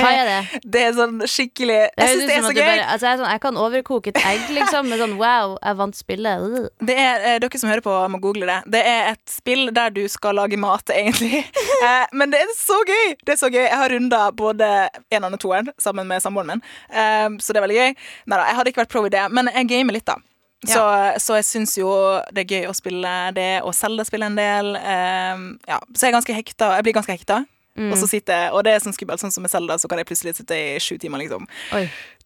Hva 0.00 0.10
er 0.16 0.28
det? 0.30 0.60
Det 0.72 0.80
er 0.86 0.92
sånn 0.96 1.18
skikkelig 1.28 1.74
Jeg 1.76 2.08
syns 2.14 2.22
det 2.30 2.36
er 2.38 2.44
så 2.46 2.52
gøy. 2.56 2.60
bare- 2.64 2.86
altså, 2.94 3.06
jeg, 3.10 3.18
sånn, 3.20 3.30
jeg 3.34 3.40
kan 3.44 3.58
overkoke 3.60 4.12
et 4.14 4.20
egg, 4.30 4.46
liksom. 4.56 4.88
Med 4.88 5.02
sånn 5.02 5.16
wow, 5.20 5.56
jeg 5.60 5.76
vant 5.76 5.98
spillet. 5.98 6.46
Det 6.80 6.96
er, 6.96 7.26
eh, 7.34 7.38
Dere 7.44 7.60
som 7.60 7.68
hører 7.68 7.84
på, 7.84 7.96
må 8.14 8.20
google 8.24 8.48
det. 8.48 8.56
Det 8.76 8.80
er 8.88 9.10
et 9.12 9.24
spill 9.28 9.68
der 9.76 9.92
du 9.92 10.00
skal 10.08 10.34
lage 10.40 10.56
mat, 10.60 10.88
egentlig. 10.96 11.44
Eh, 11.80 12.06
men 12.12 12.28
det 12.28 12.36
er 12.42 12.50
så 12.52 12.76
gøy! 12.84 13.14
Det 13.24 13.32
er 13.32 13.38
så 13.40 13.48
gøy. 13.48 13.62
Jeg 13.64 13.76
har 13.80 13.88
runda 13.88 14.18
både 14.36 14.66
eneren 15.10 15.32
og 15.32 15.40
toeren 15.40 15.70
sammen 15.80 16.04
med 16.10 16.20
samboeren 16.20 16.50
min, 16.50 16.60
eh, 16.92 17.28
så 17.40 17.54
det 17.54 17.60
er 17.62 17.64
veldig 17.64 17.78
gøy. 17.78 17.94
Neida, 18.28 18.48
jeg 18.50 18.58
hadde 18.58 18.72
ikke 18.74 18.82
vært 18.82 18.92
pro 18.92 19.02
i 19.08 19.12
det, 19.14 19.22
men 19.32 19.48
jeg 19.48 19.68
gamer 19.70 19.96
litt, 19.96 20.04
da. 20.10 20.18
Så, 20.68 20.82
så 21.24 21.38
jeg 21.38 21.46
syns 21.48 21.72
jo 21.80 21.88
det 22.36 22.42
er 22.44 22.50
gøy 22.52 22.66
å 22.68 22.74
spille 22.76 23.14
det, 23.32 23.48
og 23.64 23.72
selge 23.72 24.04
spiller 24.10 24.28
en 24.28 24.36
del. 24.36 24.68
eh, 24.76 25.46
ja, 25.72 25.78
så 25.96 26.04
jeg 26.04 26.10
er 26.12 26.18
ganske 26.18 26.36
hekta. 26.36 26.68
Jeg 26.76 26.84
blir 26.90 26.98
ganske 27.00 27.16
hekta. 27.16 27.38
Og 27.78 27.98
så 27.98 28.08
sitter 28.10 28.34
jeg, 28.34 28.52
og 28.52 28.64
det 28.66 28.72
er 28.74 28.82
sånn 28.84 28.96
skummelt, 28.96 29.22
sånn 29.22 29.32
som 29.34 29.44
med 29.46 29.52
Zelda, 29.52 29.76
så 29.78 29.88
kan 29.88 30.00
jeg 30.00 30.08
plutselig 30.08 30.34
sitte 30.36 30.56
i 30.56 30.80
sju 30.82 30.96
timer, 30.98 31.22
liksom. 31.22 31.46
Oi. 31.76 31.84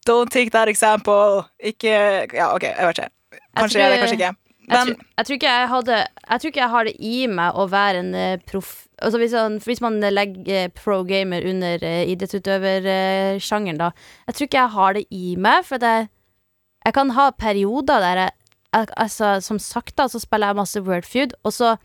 Don't 0.09 0.33
take 0.33 0.51
that 0.51 0.69
example. 0.69 1.45
Ikke 1.63 1.93
Ja, 2.33 2.55
OK, 2.55 2.65
jeg 2.65 2.89
vet 2.89 2.99
ikke. 2.99 3.11
Kanskje 3.57 3.79
tror- 3.79 3.91
det 3.91 4.01
kanskje 4.01 4.19
ikke. 4.19 4.35
Jeg, 4.65 4.81
tror, 4.81 4.97
jeg, 5.19 5.27
tror 5.27 5.37
ikke 5.37 5.53
jeg, 5.53 5.69
hadde, 5.69 5.97
jeg 6.31 6.41
tror 6.41 6.51
ikke 6.51 6.61
jeg 6.61 6.73
har 6.73 6.85
det 6.89 6.95
i 6.99 7.27
meg 7.29 7.53
å 7.61 7.67
være 7.69 8.01
en 8.01 8.15
eh, 8.17 8.39
proff 8.49 8.87
altså 9.03 9.19
hvis, 9.21 9.35
han, 9.37 9.59
hvis 9.61 9.83
man 9.85 9.99
legger 10.01 10.65
eh, 10.65 10.71
pro-gamer 10.73 11.45
under 11.51 11.83
uh, 11.85 12.05
idrettsutøversjangeren, 12.09 13.81
da 13.81 13.91
Jeg 14.27 14.35
tror 14.35 14.49
ikke 14.49 14.63
jeg 14.63 14.75
har 14.77 14.97
det 14.97 15.05
i 15.11 15.37
meg, 15.37 15.67
for 15.69 15.83
det, 15.83 16.09
jeg 16.87 16.97
kan 16.97 17.13
ha 17.17 17.31
perioder 17.37 18.01
der 18.01 18.23
jeg, 18.23 18.31
jeg 18.73 18.89
altså, 18.97 19.41
Som 19.41 19.59
sagt, 19.59 19.97
da, 19.99 20.09
så 20.09 20.19
spiller 20.23 20.53
jeg 20.53 20.57
masse 20.63 20.81
Wordfeud, 20.81 21.37
og 21.45 21.53
så 21.53 21.77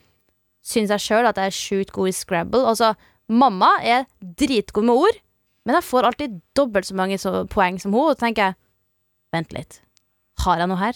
syns 0.63 0.91
jeg 0.91 1.03
sjøl 1.03 1.27
at 1.27 1.37
jeg 1.37 1.51
er 1.51 1.55
sjukt 1.55 1.91
god 1.95 2.11
i 2.11 2.15
Scrabble. 2.15 2.67
Altså, 2.67 2.93
mamma 3.29 3.75
er 3.85 4.07
dritgod 4.19 4.87
med 4.89 5.03
ord, 5.05 5.19
men 5.67 5.77
jeg 5.77 5.85
får 5.85 6.07
alltid 6.07 6.39
dobbelt 6.57 6.87
så 6.87 6.97
mange 6.97 7.19
poeng 7.53 7.77
som 7.81 7.93
hun, 7.93 8.09
og 8.09 8.17
så 8.17 8.25
tenker 8.25 8.49
jeg 8.49 8.59
Vent 9.29 9.51
litt. 9.53 9.75
Har 10.41 10.57
jeg 10.57 10.69
noe 10.71 10.79
her? 10.79 10.95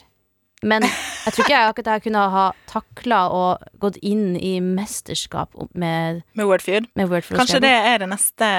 Men 0.63 0.81
jeg 0.87 1.33
tror 1.35 1.43
ikke 1.43 1.53
jeg 1.53 1.69
akkurat 1.69 1.89
jeg 1.91 2.03
kunne 2.05 2.23
ha 2.33 2.45
takla 2.71 3.19
og 3.35 3.63
gått 3.83 3.99
inn 4.05 4.37
i 4.39 4.55
mesterskap 4.63 5.53
med, 5.75 6.23
med 6.33 6.49
Wordfeud. 6.49 6.87
Word 6.97 7.27
Kanskje 7.35 7.61
det 7.63 7.71
er 7.73 7.99
den 8.01 8.13
neste 8.15 8.49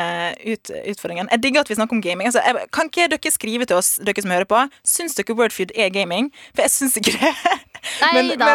ut, 0.45 0.73
utfordringen. 0.93 1.31
Jeg 1.33 1.43
digger 1.43 1.65
at 1.65 1.73
vi 1.73 1.79
snakker 1.79 1.97
om 1.97 2.05
gaming. 2.05 2.29
Altså, 2.29 2.45
jeg, 2.45 2.69
kan 2.77 2.93
ikke 2.93 3.09
dere 3.17 3.35
skrive 3.35 3.69
til 3.69 3.81
oss, 3.81 3.97
dere 4.05 4.25
som 4.25 4.35
hører 4.37 4.49
på? 4.49 4.65
Syns 4.87 5.17
dere 5.19 5.39
Wordfeud 5.39 5.75
er 5.75 5.93
gaming? 5.95 6.31
For 6.53 6.67
jeg 6.67 6.77
syns 6.77 6.99
ikke 7.01 7.17
det. 7.19 7.35
Nei 8.01 8.11
men, 8.17 8.31
da. 8.41 8.49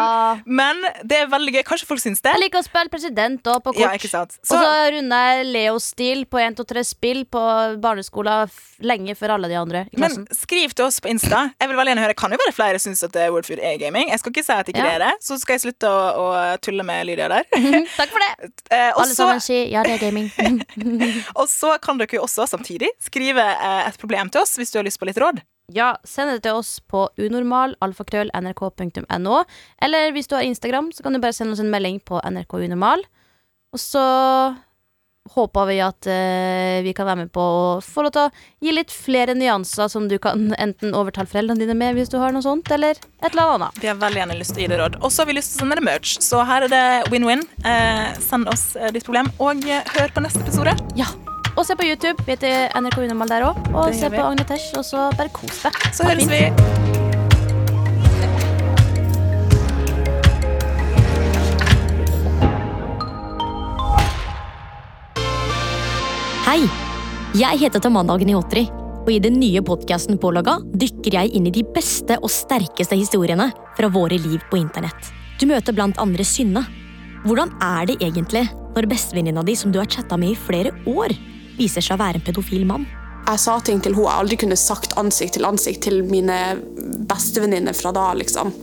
men, 0.46 0.80
men 0.82 1.08
det 1.08 1.18
er 1.24 1.30
veldig 1.32 1.54
gøy. 1.58 1.64
Kanskje 1.68 1.88
folk 1.90 2.02
syns 2.04 2.22
det? 2.26 2.34
Jeg 2.36 2.44
liker 2.46 2.62
å 2.62 2.66
spille 2.66 2.92
president 2.94 3.50
òg, 3.52 3.62
på 3.66 3.74
kort. 3.76 3.82
Ja, 3.82 3.92
ikke 3.98 4.10
sant? 4.12 4.38
og 4.42 4.50
så 4.50 4.60
runder 4.96 5.26
jeg 5.30 5.48
Leo-stil 5.54 6.26
på 6.30 6.40
1, 6.42 6.58
2, 6.60 6.66
3 6.74 6.84
spill 6.88 7.24
på 7.30 7.44
barneskolen 7.84 8.50
lenge 8.86 9.16
før 9.20 9.36
alle 9.36 9.50
de 9.52 9.58
andre 9.60 9.84
i 9.92 10.00
men 10.00 10.24
skriv 10.36 10.72
til 10.76 10.86
oss 10.88 11.00
på 11.04 11.10
Insta. 11.12 11.50
Jeg 11.60 11.70
vil 11.72 11.78
veldig 11.80 11.92
gjerne 11.94 12.06
høre 12.06 12.16
Kan 12.20 12.32
jo 12.34 12.40
være 12.42 12.54
flere 12.56 12.80
syns 12.82 13.04
at 13.08 13.16
Wordfood 13.34 13.60
er 13.64 13.78
gaming. 13.82 14.10
Jeg 14.14 14.22
skal 14.22 14.34
ikke 14.34 14.46
si 14.48 14.54
at 14.56 14.70
ikke 14.72 14.80
Ja. 14.80 14.88
det 14.88 14.96
er 15.00 15.04
det. 15.08 15.12
Så 15.26 15.38
skal 15.42 15.58
jeg 15.58 15.64
slutte 15.68 15.90
å, 15.92 16.00
å 16.24 16.58
tulle 16.64 16.86
med 16.88 17.06
Lydia 17.10 17.28
der. 17.32 17.46
Takk 18.00 18.10
for 18.14 18.20
det! 18.26 18.32
Eh, 18.70 18.92
Alle 18.94 19.10
så- 19.10 19.24
sammen 19.26 19.42
sier 19.42 19.66
ja, 19.72 19.82
det 19.84 19.96
er 19.96 20.02
gaming. 20.04 20.28
Og 21.40 21.48
så 21.50 21.72
kan 21.82 21.98
dere 21.98 22.20
jo 22.20 22.22
også 22.28 22.46
samtidig 22.50 22.92
skrive 23.02 23.42
eh, 23.42 23.88
et 23.90 23.98
problem 24.00 24.30
til 24.30 24.44
oss 24.44 24.54
hvis 24.60 24.70
du 24.74 24.78
har 24.80 24.86
lyst 24.86 25.00
på 25.02 25.08
litt 25.10 25.18
råd. 25.20 25.42
Ja, 25.76 25.90
send 26.08 26.28
det 26.34 26.42
til 26.48 26.56
oss 26.60 26.72
på 26.82 27.00
unormal-nrk.no 27.20 29.36
Eller 29.86 30.02
hvis 30.16 30.30
du 30.30 30.34
har 30.38 30.48
Instagram, 30.48 30.88
så 30.96 31.00
kan 31.06 31.14
du 31.14 31.20
bare 31.22 31.36
sende 31.36 31.54
oss 31.54 31.64
en 31.64 31.74
melding 31.74 31.98
på 32.02 32.16
nrk 32.26 32.52
unormal. 32.60 33.02
Og 33.74 33.80
så 33.80 34.04
håper 35.30 35.68
vi 35.70 35.78
at 35.84 36.08
eh, 36.10 36.82
vi 36.86 36.94
kan 36.98 37.06
være 37.06 37.24
med 37.24 37.32
på 37.34 37.44
å 37.44 37.82
få 37.86 38.06
lov 38.06 38.14
til 38.16 38.26
å 38.26 38.66
gi 38.66 38.74
litt 38.74 38.94
flere 38.94 39.36
nyanser 39.38 39.88
som 39.92 40.08
du 40.10 40.18
kan 40.22 40.50
enten 40.58 40.96
overtale 40.98 41.30
foreldrene 41.30 41.62
dine 41.62 41.78
med 41.78 41.98
hvis 41.98 42.10
du 42.10 42.18
har 42.22 42.34
noe 42.34 42.46
sånt, 42.46 42.70
eller 42.74 42.98
et 42.98 43.32
eller 43.32 43.58
annet. 43.58 43.82
Vi 43.82 43.92
har 43.92 44.00
veldig 44.02 44.24
gjerne 44.24 44.40
lyst 44.40 44.56
til 44.56 44.64
å 44.64 44.66
gi 44.66 44.72
deg 44.74 44.84
råd. 44.84 45.00
Og 45.04 45.14
så 45.14 45.24
har 45.24 45.30
vi 45.30 45.38
lyst 45.38 45.54
til 45.54 45.60
å 45.60 45.66
sende 45.66 45.80
deg 45.80 45.90
merch. 45.92 46.18
Så 46.26 46.44
her 46.50 46.68
er 46.68 46.74
det 46.74 46.86
win-win. 47.14 47.46
Eh, 47.62 48.08
send 48.26 48.50
oss 48.52 48.72
eh, 48.80 48.94
ditt 48.96 49.08
problem, 49.08 49.32
og 49.38 49.66
eh, 49.70 49.86
hør 49.98 50.16
på 50.16 50.26
neste 50.26 50.42
episode. 50.46 50.76
Ja. 50.98 51.12
Og 51.60 51.66
se 51.68 51.76
på 51.76 51.84
YouTube. 51.84 52.24
Vi 52.24 52.32
heter 52.32 52.72
NRK 52.80 53.02
Unormal 53.04 53.28
der 53.28 53.44
òg. 53.44 53.58
Og 53.76 53.92
se 53.92 54.08
på 54.08 54.20
Agnetesh, 54.24 54.72
og 54.80 54.86
så 54.88 55.10
bare 55.20 55.28
kos 55.36 55.58
deg. 55.66 55.80
Så 55.92 56.06
høres 56.08 56.30
vi. 56.32 56.38
Hei! 66.46 66.62
Jeg 67.36 67.60
heter 67.60 67.84
Tamanna 67.84 68.16
Agnihotri, 68.16 68.64
og 69.04 69.10
i 69.12 69.20
den 69.20 69.36
nye 69.42 69.60
podkasten 69.60 70.16
Pålaga 70.22 70.56
dykker 70.64 71.18
jeg 71.20 71.34
inn 71.36 71.50
i 71.50 71.54
de 71.60 71.66
beste 71.76 72.16
og 72.24 72.32
sterkeste 72.32 72.96
historiene 72.96 73.50
fra 73.76 73.90
våre 73.92 74.16
liv 74.16 74.40
på 74.48 74.62
internett. 74.62 75.12
Du 75.36 75.44
møter 75.52 75.76
blant 75.76 76.00
andre 76.00 76.24
Synne. 76.24 76.64
Hvordan 77.28 77.52
er 77.60 77.92
det 77.92 78.00
egentlig 78.00 78.46
når 78.48 78.88
bestevenninna 78.88 79.44
di 79.44 79.58
som 79.60 79.76
du 79.76 79.82
har 79.84 79.92
chatta 79.92 80.16
med 80.16 80.38
i 80.38 80.40
flere 80.40 80.72
år, 80.88 81.12
viser 81.60 81.86
seg 81.86 81.98
å 81.98 82.04
være 82.04 82.22
en 82.22 82.26
pedofil 82.26 82.66
mann? 82.70 82.88
Jeg 83.30 83.42
sa 83.44 83.60
ting 83.62 83.82
til 83.84 83.94
henne 83.94 84.08
jeg 84.08 84.22
aldri 84.24 84.38
kunne 84.42 84.58
sagt 84.58 84.96
ansikt 84.98 85.36
til 85.38 85.46
ansikt 85.46 85.84
til 85.86 86.02
mine 86.08 86.38
bestevenninner 87.10 87.78
fra 87.78 87.94
da. 87.94 88.08
liksom. 88.18 88.54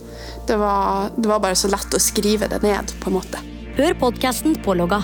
Det 0.47 0.57
var, 0.59 1.13
det 1.15 1.29
var 1.29 1.43
bare 1.43 1.59
så 1.59 1.71
lett 1.71 1.95
å 1.95 2.01
skrive 2.01 2.49
det 2.51 2.63
ned. 2.65 2.91
på 2.99 3.11
en 3.11 3.19
måte. 3.19 3.43
Hør 3.77 3.95
podkasten 4.01 4.57
Pålogga 4.65 5.03